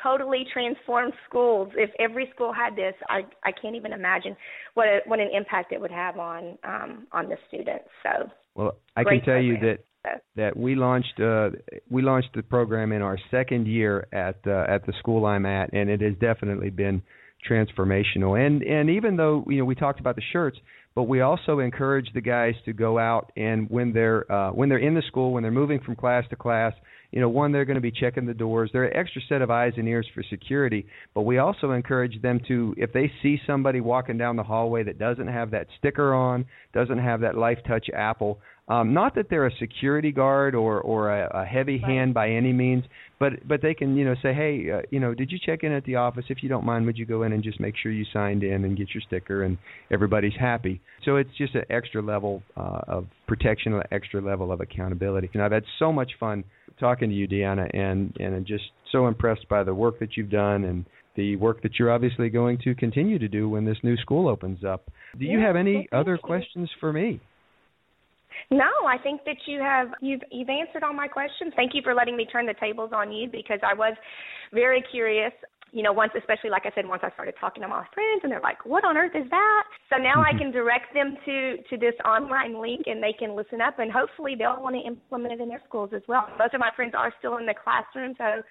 totally 0.01 0.45
transform 0.51 1.11
schools. 1.27 1.69
If 1.75 1.91
every 1.99 2.29
school 2.33 2.53
had 2.53 2.75
this, 2.75 2.93
I 3.09 3.21
I 3.43 3.51
can't 3.51 3.75
even 3.75 3.93
imagine 3.93 4.35
what 4.73 4.87
a, 4.87 4.99
what 5.05 5.19
an 5.19 5.29
impact 5.33 5.71
it 5.71 5.79
would 5.79 5.91
have 5.91 6.17
on 6.17 6.57
um 6.63 7.07
on 7.11 7.29
the 7.29 7.37
students. 7.47 7.89
So 8.03 8.29
well, 8.55 8.75
I 8.95 9.03
can 9.03 9.21
tell 9.21 9.35
program. 9.35 9.45
you 9.45 9.57
that 9.59 9.79
that 10.35 10.57
we 10.57 10.75
launched 10.75 11.19
uh, 11.19 11.49
we 11.89 12.01
launched 12.01 12.29
the 12.35 12.43
program 12.43 12.91
in 12.91 13.01
our 13.01 13.17
second 13.31 13.67
year 13.67 14.07
at 14.11 14.39
uh, 14.47 14.65
at 14.67 14.85
the 14.85 14.93
school 14.99 15.25
I'm 15.25 15.45
at, 15.45 15.73
and 15.73 15.89
it 15.89 16.01
has 16.01 16.13
definitely 16.19 16.69
been 16.69 17.01
transformational. 17.49 18.39
And 18.45 18.63
and 18.63 18.89
even 18.89 19.17
though 19.17 19.45
you 19.47 19.57
know 19.57 19.65
we 19.65 19.75
talked 19.75 19.99
about 19.99 20.15
the 20.15 20.23
shirts, 20.31 20.57
but 20.95 21.03
we 21.03 21.21
also 21.21 21.59
encourage 21.59 22.11
the 22.13 22.21
guys 22.21 22.55
to 22.65 22.73
go 22.73 22.97
out 22.97 23.31
and 23.35 23.69
when 23.69 23.93
they're 23.93 24.29
uh, 24.31 24.51
when 24.51 24.69
they're 24.69 24.77
in 24.77 24.95
the 24.95 25.03
school, 25.07 25.33
when 25.33 25.43
they're 25.43 25.51
moving 25.51 25.79
from 25.79 25.95
class 25.95 26.23
to 26.29 26.35
class, 26.35 26.73
you 27.11 27.19
know, 27.19 27.29
one 27.29 27.51
they're 27.51 27.65
going 27.65 27.75
to 27.75 27.81
be 27.81 27.91
checking 27.91 28.25
the 28.25 28.33
doors. 28.33 28.69
They're 28.71 28.85
an 28.85 28.95
extra 28.95 29.21
set 29.27 29.41
of 29.41 29.49
eyes 29.49 29.73
and 29.77 29.87
ears 29.87 30.07
for 30.13 30.23
security. 30.29 30.85
But 31.13 31.21
we 31.21 31.39
also 31.39 31.71
encourage 31.71 32.21
them 32.21 32.39
to, 32.47 32.75
if 32.77 32.93
they 32.93 33.11
see 33.23 33.39
somebody 33.47 33.81
walking 33.81 34.17
down 34.17 34.35
the 34.35 34.43
hallway 34.43 34.83
that 34.83 34.99
doesn't 34.99 35.27
have 35.27 35.51
that 35.51 35.67
sticker 35.77 36.13
on, 36.13 36.45
doesn't 36.73 36.99
have 36.99 37.21
that 37.21 37.35
Life 37.37 37.59
Touch 37.67 37.87
Apple, 37.95 38.39
um, 38.69 38.93
not 38.93 39.15
that 39.15 39.31
they're 39.31 39.47
a 39.47 39.55
security 39.57 40.11
guard 40.11 40.53
or 40.53 40.79
or 40.79 41.09
a, 41.11 41.41
a 41.41 41.45
heavy 41.45 41.79
Right. 41.81 41.91
hand 41.91 42.13
by 42.13 42.29
any 42.29 42.53
means, 42.53 42.83
but 43.19 43.47
but 43.47 43.63
they 43.63 43.73
can 43.73 43.97
you 43.97 44.05
know 44.05 44.13
say, 44.21 44.31
hey, 44.31 44.69
uh, 44.71 44.81
you 44.91 44.99
know, 44.99 45.15
did 45.15 45.31
you 45.31 45.39
check 45.43 45.63
in 45.63 45.71
at 45.71 45.83
the 45.85 45.95
office? 45.95 46.25
If 46.29 46.43
you 46.43 46.49
don't 46.49 46.63
mind, 46.65 46.85
would 46.85 46.95
you 46.97 47.07
go 47.07 47.23
in 47.23 47.33
and 47.33 47.43
just 47.43 47.59
make 47.59 47.75
sure 47.75 47.91
you 47.91 48.05
signed 48.13 48.43
in 48.43 48.65
and 48.65 48.77
get 48.77 48.93
your 48.93 49.01
sticker 49.01 49.41
and 49.43 49.57
everybody's 49.89 50.35
happy. 50.39 50.81
So 51.03 51.15
it's 51.15 51.31
just 51.35 51.55
an 51.55 51.63
extra 51.71 52.03
level 52.03 52.43
uh, 52.55 52.81
of 52.87 53.07
protection, 53.27 53.73
an 53.73 53.81
extra 53.91 54.21
level 54.21 54.51
of 54.51 54.61
accountability. 54.61 55.31
And 55.33 55.41
I've 55.41 55.51
had 55.51 55.63
so 55.79 55.91
much 55.91 56.11
fun 56.19 56.43
talking 56.79 57.09
to 57.09 57.15
you, 57.15 57.27
Deanna, 57.27 57.69
and 57.75 58.15
and 58.19 58.35
I'm 58.35 58.45
just 58.45 58.63
so 58.91 59.07
impressed 59.07 59.47
by 59.49 59.63
the 59.63 59.73
work 59.73 59.99
that 59.99 60.17
you've 60.17 60.29
done 60.29 60.63
and 60.63 60.85
the 61.15 61.35
work 61.35 61.61
that 61.63 61.77
you're 61.77 61.91
obviously 61.91 62.29
going 62.29 62.57
to 62.63 62.73
continue 62.75 63.19
to 63.19 63.27
do 63.27 63.49
when 63.49 63.65
this 63.65 63.77
new 63.83 63.97
school 63.97 64.27
opens 64.27 64.63
up. 64.63 64.89
Do 65.17 65.25
you 65.25 65.39
Yeah, 65.39 65.47
have 65.47 65.55
any 65.55 65.87
other 65.91 66.13
you. 66.13 66.19
questions 66.19 66.69
for 66.79 66.93
me? 66.93 67.19
No, 68.51 68.71
I 68.87 68.97
think 68.97 69.23
that 69.25 69.37
you 69.45 69.59
have 69.59 69.89
you've 70.01 70.21
you've 70.31 70.49
answered 70.49 70.83
all 70.83 70.93
my 70.93 71.07
questions. 71.07 71.53
Thank 71.55 71.75
you 71.75 71.81
for 71.83 71.93
letting 71.93 72.15
me 72.15 72.25
turn 72.25 72.45
the 72.45 72.55
tables 72.59 72.91
on 72.93 73.11
you 73.11 73.29
because 73.29 73.59
I 73.63 73.73
was 73.73 73.95
very 74.53 74.83
curious. 74.91 75.33
You 75.71 75.83
know, 75.83 75.93
once 75.93 76.11
especially 76.17 76.49
like 76.49 76.65
I 76.65 76.71
said, 76.73 76.87
once 76.87 77.01
I 77.03 77.11
started 77.11 77.35
talking 77.39 77.61
to 77.61 77.67
my 77.67 77.85
friends 77.93 78.21
and 78.23 78.31
they're 78.31 78.41
like, 78.41 78.65
"What 78.65 78.83
on 78.83 78.97
earth 78.97 79.15
is 79.15 79.29
that?" 79.29 79.63
So 79.89 79.97
now 79.97 80.23
I 80.23 80.37
can 80.37 80.51
direct 80.51 80.93
them 80.93 81.17
to 81.25 81.57
to 81.69 81.77
this 81.77 81.93
online 82.05 82.59
link 82.59 82.87
and 82.87 83.01
they 83.01 83.13
can 83.13 83.35
listen 83.35 83.61
up 83.61 83.79
and 83.79 83.91
hopefully 83.91 84.35
they'll 84.37 84.61
want 84.61 84.75
to 84.75 84.81
implement 84.81 85.33
it 85.33 85.41
in 85.41 85.49
their 85.49 85.61
schools 85.67 85.91
as 85.93 86.01
well. 86.07 86.27
Most 86.37 86.53
of 86.53 86.59
my 86.59 86.71
friends 86.75 86.93
are 86.97 87.13
still 87.19 87.37
in 87.37 87.45
the 87.45 87.53
classroom, 87.53 88.15
so 88.17 88.41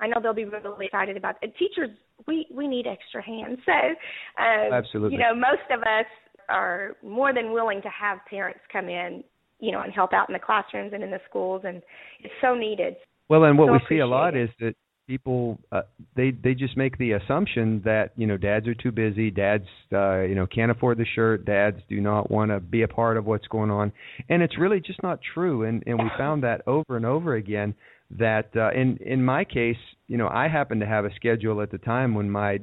I 0.00 0.06
know 0.06 0.20
they'll 0.22 0.34
be 0.34 0.44
really 0.44 0.86
excited 0.86 1.16
about 1.16 1.36
it. 1.42 1.56
Teachers, 1.56 1.90
we 2.26 2.46
we 2.52 2.66
need 2.66 2.86
extra 2.86 3.22
hands. 3.22 3.58
So, 3.64 3.72
uh, 3.72 4.74
Absolutely. 4.74 5.16
you 5.16 5.18
know, 5.22 5.34
most 5.34 5.70
of 5.70 5.80
us 5.82 6.06
are 6.48 6.96
more 7.02 7.32
than 7.32 7.52
willing 7.52 7.82
to 7.82 7.88
have 7.88 8.18
parents 8.28 8.60
come 8.72 8.88
in, 8.88 9.24
you 9.58 9.72
know, 9.72 9.80
and 9.80 9.92
help 9.92 10.12
out 10.12 10.28
in 10.28 10.32
the 10.32 10.38
classrooms 10.38 10.92
and 10.92 11.02
in 11.02 11.10
the 11.10 11.20
schools, 11.28 11.62
and 11.64 11.82
it's 12.22 12.34
so 12.40 12.54
needed. 12.54 12.96
Well, 13.28 13.44
and 13.44 13.58
what 13.58 13.68
So 13.68 13.72
we 13.72 13.80
see 13.88 13.98
a 14.00 14.06
lot 14.06 14.28
appreciate 14.28 14.50
is 14.50 14.56
that 14.60 14.74
people 15.06 15.58
uh, 15.70 15.82
they 16.16 16.30
they 16.30 16.54
just 16.54 16.76
make 16.76 16.98
the 16.98 17.12
assumption 17.12 17.80
that 17.84 18.10
you 18.16 18.26
know 18.26 18.36
dads 18.36 18.66
are 18.66 18.74
too 18.74 18.92
busy, 18.92 19.30
dads 19.30 19.66
uh, 19.92 20.20
you 20.20 20.34
know 20.34 20.46
can't 20.46 20.70
afford 20.70 20.98
the 20.98 21.06
shirt, 21.14 21.44
dads 21.44 21.78
do 21.88 22.00
not 22.00 22.30
want 22.30 22.50
to 22.50 22.60
be 22.60 22.82
a 22.82 22.88
part 22.88 23.16
of 23.16 23.24
what's 23.24 23.46
going 23.48 23.70
on, 23.70 23.92
and 24.28 24.42
it's 24.42 24.58
really 24.58 24.80
just 24.80 25.02
not 25.02 25.20
true. 25.34 25.64
And 25.64 25.82
and 25.86 25.98
we 25.98 26.10
found 26.18 26.42
that 26.42 26.62
over 26.66 26.96
and 26.96 27.06
over 27.06 27.34
again 27.36 27.74
that 28.18 28.50
uh, 28.56 28.70
in 28.72 28.98
in 28.98 29.24
my 29.24 29.44
case, 29.44 29.76
you 30.08 30.16
know, 30.16 30.28
I 30.28 30.48
happened 30.48 30.80
to 30.80 30.86
have 30.86 31.04
a 31.04 31.14
schedule 31.14 31.60
at 31.62 31.70
the 31.70 31.78
time 31.78 32.14
when 32.14 32.30
my 32.30 32.60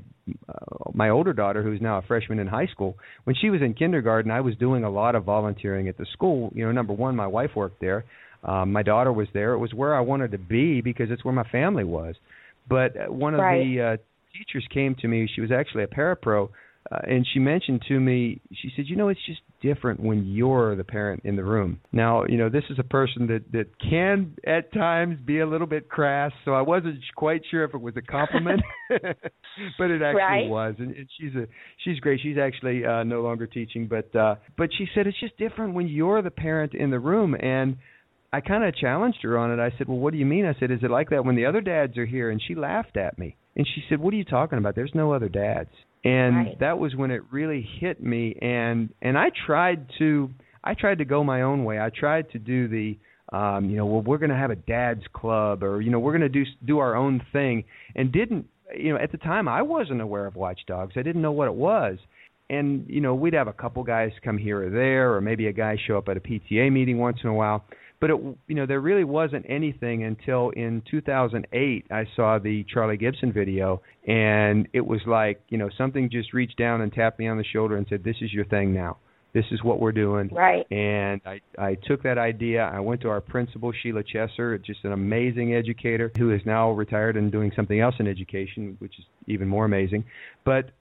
uh, 0.49 0.89
my 0.93 1.09
older 1.09 1.33
daughter, 1.33 1.63
who's 1.63 1.81
now 1.81 1.97
a 1.97 2.01
freshman 2.01 2.39
in 2.39 2.47
high 2.47 2.67
school, 2.67 2.97
when 3.23 3.35
she 3.35 3.49
was 3.49 3.61
in 3.61 3.73
kindergarten, 3.73 4.31
I 4.31 4.41
was 4.41 4.55
doing 4.57 4.83
a 4.83 4.89
lot 4.89 5.15
of 5.15 5.23
volunteering 5.23 5.87
at 5.87 5.97
the 5.97 6.05
school. 6.13 6.51
You 6.55 6.65
know, 6.65 6.71
number 6.71 6.93
one, 6.93 7.15
my 7.15 7.27
wife 7.27 7.51
worked 7.55 7.81
there. 7.81 8.05
Um, 8.43 8.73
my 8.73 8.83
daughter 8.83 9.11
was 9.11 9.27
there. 9.33 9.53
It 9.53 9.59
was 9.59 9.73
where 9.73 9.95
I 9.95 10.01
wanted 10.01 10.31
to 10.31 10.37
be 10.37 10.81
because 10.81 11.11
it's 11.11 11.23
where 11.23 11.33
my 11.33 11.47
family 11.49 11.85
was. 11.85 12.15
But 12.67 12.95
uh, 12.97 13.11
one 13.11 13.33
of 13.33 13.41
Right. 13.41 13.63
the 13.63 13.81
uh, 13.99 14.37
teachers 14.37 14.65
came 14.73 14.95
to 15.01 15.07
me. 15.07 15.29
She 15.33 15.41
was 15.41 15.51
actually 15.51 15.83
a 15.83 15.87
parapro, 15.87 16.49
uh, 16.91 16.97
and 17.03 17.25
she 17.33 17.39
mentioned 17.39 17.83
to 17.87 17.99
me. 17.99 18.41
She 18.53 18.71
said, 18.75 18.85
"You 18.87 18.95
know, 18.95 19.09
it's 19.09 19.25
just 19.25 19.41
different 19.61 19.99
when 19.99 20.25
you're 20.25 20.75
the 20.75 20.83
parent 20.83 21.21
in 21.23 21.35
the 21.35 21.43
room." 21.43 21.79
Now, 21.91 22.25
you 22.25 22.37
know, 22.37 22.49
this 22.49 22.63
is 22.69 22.77
a 22.79 22.83
person 22.83 23.27
that 23.27 23.51
that 23.51 23.67
can 23.79 24.35
at 24.45 24.73
times 24.73 25.17
be 25.25 25.39
a 25.39 25.45
little 25.47 25.67
bit 25.67 25.89
crass, 25.89 26.31
so 26.45 26.53
I 26.53 26.61
wasn't 26.61 26.99
quite 27.15 27.41
sure 27.51 27.63
if 27.63 27.73
it 27.73 27.81
was 27.81 27.95
a 27.97 28.01
compliment, 28.01 28.61
but 28.89 29.91
it 29.91 30.01
actually 30.01 30.15
Right. 30.15 30.49
was. 30.49 30.75
And, 30.79 30.95
and 30.95 31.07
she's 31.19 31.35
a 31.35 31.47
she's 31.83 31.99
great. 31.99 32.19
She's 32.21 32.37
actually 32.37 32.85
uh, 32.85 33.03
no 33.03 33.21
longer 33.21 33.47
teaching, 33.47 33.87
but 33.87 34.13
uh, 34.15 34.35
but 34.57 34.69
she 34.77 34.87
said 34.95 35.07
it's 35.07 35.19
just 35.19 35.37
different 35.37 35.73
when 35.73 35.87
you're 35.87 36.21
the 36.21 36.31
parent 36.31 36.73
in 36.73 36.91
the 36.91 36.99
room 36.99 37.35
and. 37.35 37.77
I 38.33 38.41
kind 38.41 38.63
of 38.63 38.75
challenged 38.75 39.19
her 39.21 39.37
on 39.37 39.51
it. 39.51 39.59
I 39.61 39.71
said, 39.77 39.87
"Well, 39.87 39.99
what 39.99 40.11
do 40.11 40.17
you 40.17 40.25
mean?" 40.25 40.45
I 40.45 40.55
said, 40.59 40.71
"Is 40.71 40.83
it 40.83 40.89
like 40.89 41.11
that 41.11 41.23
when 41.23 41.35
the 41.35 41.45
other 41.45 41.61
dads 41.61 41.97
are 41.99 42.05
here?" 42.05 42.31
And 42.31 42.41
she 42.41 42.55
laughed 42.55 42.97
at 42.97 43.19
me. 43.19 43.35
And 43.55 43.67
she 43.67 43.83
said, 43.87 43.99
"What 43.99 44.11
are 44.13 44.17
you 44.17 44.25
talking 44.25 44.57
about? 44.57 44.73
There's 44.73 44.95
no 44.95 45.13
other 45.13 45.29
dads." 45.29 45.69
And 46.03 46.35
Right. 46.35 46.59
that 46.59 46.79
was 46.79 46.95
when 46.95 47.11
it 47.11 47.21
really 47.31 47.61
hit 47.61 48.03
me 48.03 48.35
and 48.41 48.89
and 49.03 49.17
I 49.17 49.29
tried 49.45 49.85
to 49.99 50.31
I 50.63 50.73
tried 50.73 50.97
to 50.97 51.05
go 51.05 51.23
my 51.23 51.43
own 51.43 51.63
way. 51.63 51.79
I 51.79 51.89
tried 51.91 52.31
to 52.31 52.39
do 52.39 52.67
the 52.67 52.97
um, 53.31 53.69
you 53.69 53.77
know, 53.77 53.85
well 53.85 54.01
we're 54.01 54.17
going 54.17 54.31
to 54.31 54.35
have 54.35 54.51
a 54.51 54.55
dad's 54.55 55.05
club 55.13 55.63
or 55.63 55.79
you 55.81 55.91
know, 55.91 55.99
we're 55.99 56.11
going 56.17 56.21
to 56.21 56.29
do 56.29 56.43
do 56.65 56.79
our 56.79 56.95
own 56.95 57.21
thing 57.31 57.63
and 57.95 58.11
didn't 58.11 58.47
you 58.75 58.93
know, 58.93 58.99
at 58.99 59.11
the 59.11 59.19
time 59.19 59.47
I 59.47 59.61
wasn't 59.61 60.01
aware 60.01 60.25
of 60.25 60.35
watchdogs. 60.35 60.93
I 60.97 61.03
didn't 61.03 61.21
know 61.21 61.31
what 61.31 61.47
it 61.47 61.53
was. 61.53 61.99
And 62.49 62.85
you 62.89 62.99
know, 62.99 63.13
we'd 63.13 63.33
have 63.33 63.47
a 63.47 63.53
couple 63.53 63.83
guys 63.83 64.11
come 64.25 64.37
here 64.39 64.65
or 64.65 64.69
there 64.71 65.13
or 65.13 65.21
maybe 65.21 65.47
a 65.47 65.53
guy 65.53 65.77
show 65.87 65.97
up 65.99 66.09
at 66.09 66.17
a 66.17 66.19
PTA 66.19 66.71
meeting 66.71 66.97
once 66.97 67.19
in 67.23 67.29
a 67.29 67.33
while 67.33 67.63
but 68.03 68.09
it 68.09 68.17
you 68.47 68.55
know 68.55 68.65
there 68.65 68.81
really 68.81 69.05
wasn't 69.05 69.45
anything 69.47 70.03
until 70.03 70.49
in 70.49 70.83
2008 70.91 71.85
I 71.89 72.03
saw 72.17 72.37
the 72.37 72.65
Charlie 72.65 72.97
Gibson 72.97 73.31
video 73.31 73.81
and 74.05 74.67
it 74.73 74.85
was 74.85 74.99
like 75.07 75.41
you 75.47 75.57
know 75.57 75.69
something 75.77 76.09
just 76.11 76.33
reached 76.33 76.57
down 76.57 76.81
and 76.81 76.91
tapped 76.91 77.17
me 77.17 77.29
on 77.29 77.37
the 77.37 77.45
shoulder 77.45 77.77
and 77.77 77.87
said 77.89 78.03
this 78.03 78.17
is 78.19 78.33
your 78.33 78.43
thing 78.43 78.73
now. 78.73 78.97
This 79.31 79.45
is 79.51 79.63
what 79.63 79.79
we're 79.79 79.93
doing. 79.93 80.27
Right. 80.33 80.69
and 80.69 81.21
I 81.25 81.39
I 81.57 81.75
took 81.75 82.03
that 82.03 82.17
idea. 82.17 82.63
I 82.65 82.81
went 82.81 82.99
to 83.03 83.07
our 83.07 83.21
principal 83.21 83.71
Sheila 83.71 84.03
Chesser 84.03 84.61
just 84.61 84.83
an 84.83 84.91
amazing 84.91 85.55
educator 85.55 86.11
who 86.17 86.33
is 86.33 86.41
now 86.45 86.71
retired 86.71 87.15
and 87.15 87.31
doing 87.31 87.53
something 87.55 87.79
else 87.79 87.95
in 87.99 88.07
education 88.07 88.75
which 88.79 88.99
is 88.99 89.05
even 89.27 89.47
more 89.47 89.63
amazing. 89.63 90.03
But 90.43 90.71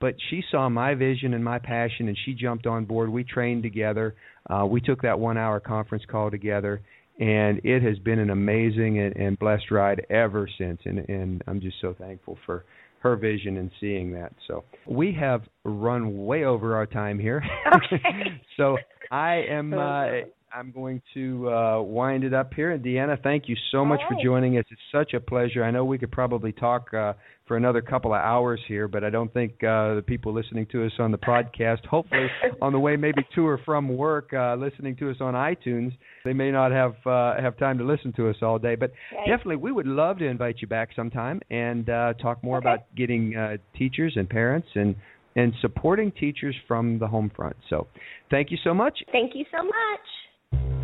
but 0.00 0.14
she 0.30 0.44
saw 0.48 0.68
my 0.68 0.94
vision 0.94 1.34
and 1.34 1.42
my 1.42 1.58
passion 1.58 2.06
and 2.06 2.16
she 2.24 2.34
jumped 2.34 2.68
on 2.68 2.84
board. 2.84 3.08
We 3.08 3.24
trained 3.24 3.64
together 3.64 4.14
uh, 4.48 4.64
we 4.66 4.80
took 4.80 5.02
that 5.02 5.18
one 5.18 5.36
hour 5.36 5.60
conference 5.60 6.04
call 6.10 6.30
together 6.30 6.80
and 7.20 7.60
it 7.64 7.82
has 7.82 7.98
been 7.98 8.18
an 8.18 8.30
amazing 8.30 9.00
and, 9.00 9.16
and 9.16 9.38
blessed 9.38 9.70
ride 9.70 10.06
ever 10.08 10.48
since. 10.58 10.80
And, 10.84 10.98
and 11.08 11.42
i'm 11.46 11.60
just 11.60 11.76
so 11.80 11.94
thankful 11.98 12.38
for 12.46 12.64
her 13.00 13.16
vision 13.16 13.58
and 13.58 13.70
seeing 13.80 14.12
that. 14.12 14.32
So 14.46 14.64
we 14.86 15.12
have 15.12 15.42
run 15.64 16.26
way 16.26 16.44
over 16.44 16.76
our 16.76 16.86
time 16.86 17.18
here. 17.18 17.42
Okay. 17.74 18.40
so 18.56 18.76
i 19.10 19.42
am 19.48 19.72
uh, 19.74 20.06
i'm 20.54 20.70
going 20.72 21.00
to 21.14 21.48
uh, 21.50 21.80
wind 21.82 22.24
it 22.24 22.34
up 22.34 22.52
here 22.54 22.72
and 22.72 22.84
deanna 22.84 23.20
thank 23.22 23.48
you 23.48 23.56
so 23.70 23.84
much 23.84 24.00
All 24.02 24.16
for 24.16 24.24
joining 24.24 24.58
us 24.58 24.64
it's 24.70 24.80
such 24.92 25.14
a 25.14 25.20
pleasure 25.20 25.64
i 25.64 25.70
know 25.70 25.84
we 25.84 25.98
could 25.98 26.12
probably 26.12 26.52
talk 26.52 26.92
uh, 26.94 27.12
for 27.48 27.56
another 27.56 27.80
couple 27.80 28.12
of 28.12 28.20
hours 28.20 28.60
here, 28.68 28.86
but 28.86 29.02
I 29.02 29.10
don't 29.10 29.32
think 29.32 29.52
uh, 29.64 29.94
the 29.94 30.04
people 30.06 30.32
listening 30.34 30.66
to 30.70 30.84
us 30.84 30.92
on 30.98 31.10
the 31.10 31.18
podcast, 31.18 31.84
hopefully 31.86 32.28
on 32.62 32.72
the 32.72 32.78
way 32.78 32.94
maybe 32.96 33.26
to 33.34 33.46
or 33.46 33.58
from 33.64 33.88
work, 33.88 34.32
uh, 34.34 34.54
listening 34.54 34.94
to 34.96 35.10
us 35.10 35.16
on 35.20 35.32
iTunes, 35.32 35.92
they 36.24 36.34
may 36.34 36.52
not 36.52 36.70
have 36.70 36.94
uh, 37.06 37.40
have 37.40 37.56
time 37.56 37.78
to 37.78 37.84
listen 37.84 38.12
to 38.16 38.28
us 38.28 38.36
all 38.42 38.58
day. 38.58 38.76
But 38.76 38.92
Right. 39.10 39.26
definitely, 39.26 39.56
we 39.56 39.72
would 39.72 39.86
love 39.86 40.18
to 40.18 40.26
invite 40.26 40.56
you 40.60 40.68
back 40.68 40.90
sometime 40.94 41.40
and 41.50 41.88
uh, 41.88 42.12
talk 42.20 42.44
more 42.44 42.58
Okay. 42.58 42.68
about 42.68 42.94
getting 42.94 43.34
uh, 43.34 43.56
teachers 43.76 44.12
and 44.16 44.28
parents 44.28 44.68
and 44.74 44.94
and 45.34 45.54
supporting 45.60 46.12
teachers 46.12 46.54
from 46.66 46.98
the 46.98 47.06
home 47.06 47.30
front. 47.34 47.56
So, 47.70 47.86
thank 48.30 48.50
you 48.50 48.58
so 48.62 48.74
much. 48.74 48.98
Thank 49.10 49.34
you 49.34 49.46
so 49.50 49.62
much. 49.62 50.06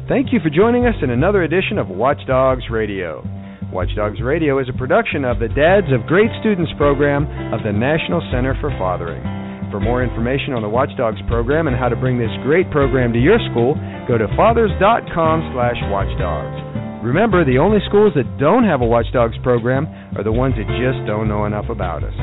Thank 0.05 0.37
you 0.37 0.41
for 0.45 0.53
joining 0.53 0.85
us 0.85 1.01
in 1.01 1.09
another 1.09 1.45
edition 1.49 1.79
of 1.81 1.89
Watchdogs 1.89 2.69
Radio. 2.69 3.25
Watchdogs 3.73 4.21
Radio 4.21 4.61
is 4.61 4.69
a 4.69 4.77
production 4.77 5.25
of 5.25 5.41
the 5.41 5.49
Dads 5.49 5.89
of 5.97 6.05
Great 6.05 6.29
Students 6.45 6.69
program 6.77 7.25
of 7.57 7.65
the 7.65 7.73
National 7.73 8.21
Center 8.29 8.53
for 8.61 8.69
Fathering. 8.77 9.25
For 9.73 9.81
more 9.81 10.05
information 10.05 10.53
on 10.53 10.61
the 10.61 10.69
Watchdogs 10.69 11.25
program 11.27 11.69
and 11.69 11.75
how 11.75 11.89
to 11.89 11.97
bring 11.97 12.21
this 12.21 12.29
great 12.45 12.69
program 12.71 13.17
to 13.17 13.19
your 13.19 13.41
school, 13.49 13.81
go 14.05 14.21
to 14.21 14.29
fathers.com 14.37 15.37
slash 15.57 15.81
watchdogs. 15.89 16.61
Remember, 17.01 17.41
the 17.41 17.57
only 17.57 17.81
schools 17.89 18.13
that 18.13 18.29
don't 18.37 18.69
have 18.69 18.85
a 18.85 18.87
Watchdogs 18.87 19.41
program 19.43 19.89
are 20.21 20.23
the 20.23 20.37
ones 20.37 20.53
that 20.61 20.69
just 20.77 21.01
don't 21.09 21.33
know 21.33 21.49
enough 21.49 21.73
about 21.73 22.05
us. 22.05 22.15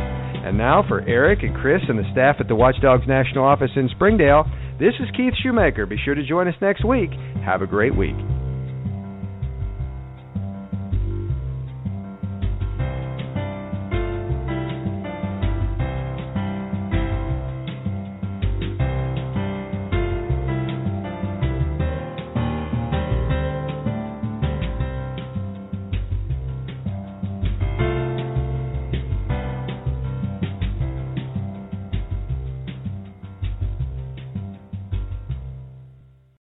And 0.46 0.58
now, 0.58 0.86
for 0.88 1.02
Eric 1.10 1.42
and 1.42 1.58
Chris 1.58 1.82
and 1.90 1.98
the 1.98 2.06
staff 2.14 2.38
at 2.40 2.48
the 2.48 2.56
Watchdogs 2.56 3.10
National 3.10 3.46
Office 3.46 3.74
in 3.76 3.90
Springdale, 3.90 4.46
this 4.80 4.94
is 4.98 5.10
Keith 5.18 5.34
Shoemaker. 5.44 5.86
Be 5.86 5.98
sure 6.04 6.16
to 6.16 6.26
join 6.26 6.48
us 6.48 6.56
next 6.62 6.86
week. 6.86 7.10
Have 7.44 7.64
a 7.64 7.68
great 7.68 7.96
week. 7.96 8.16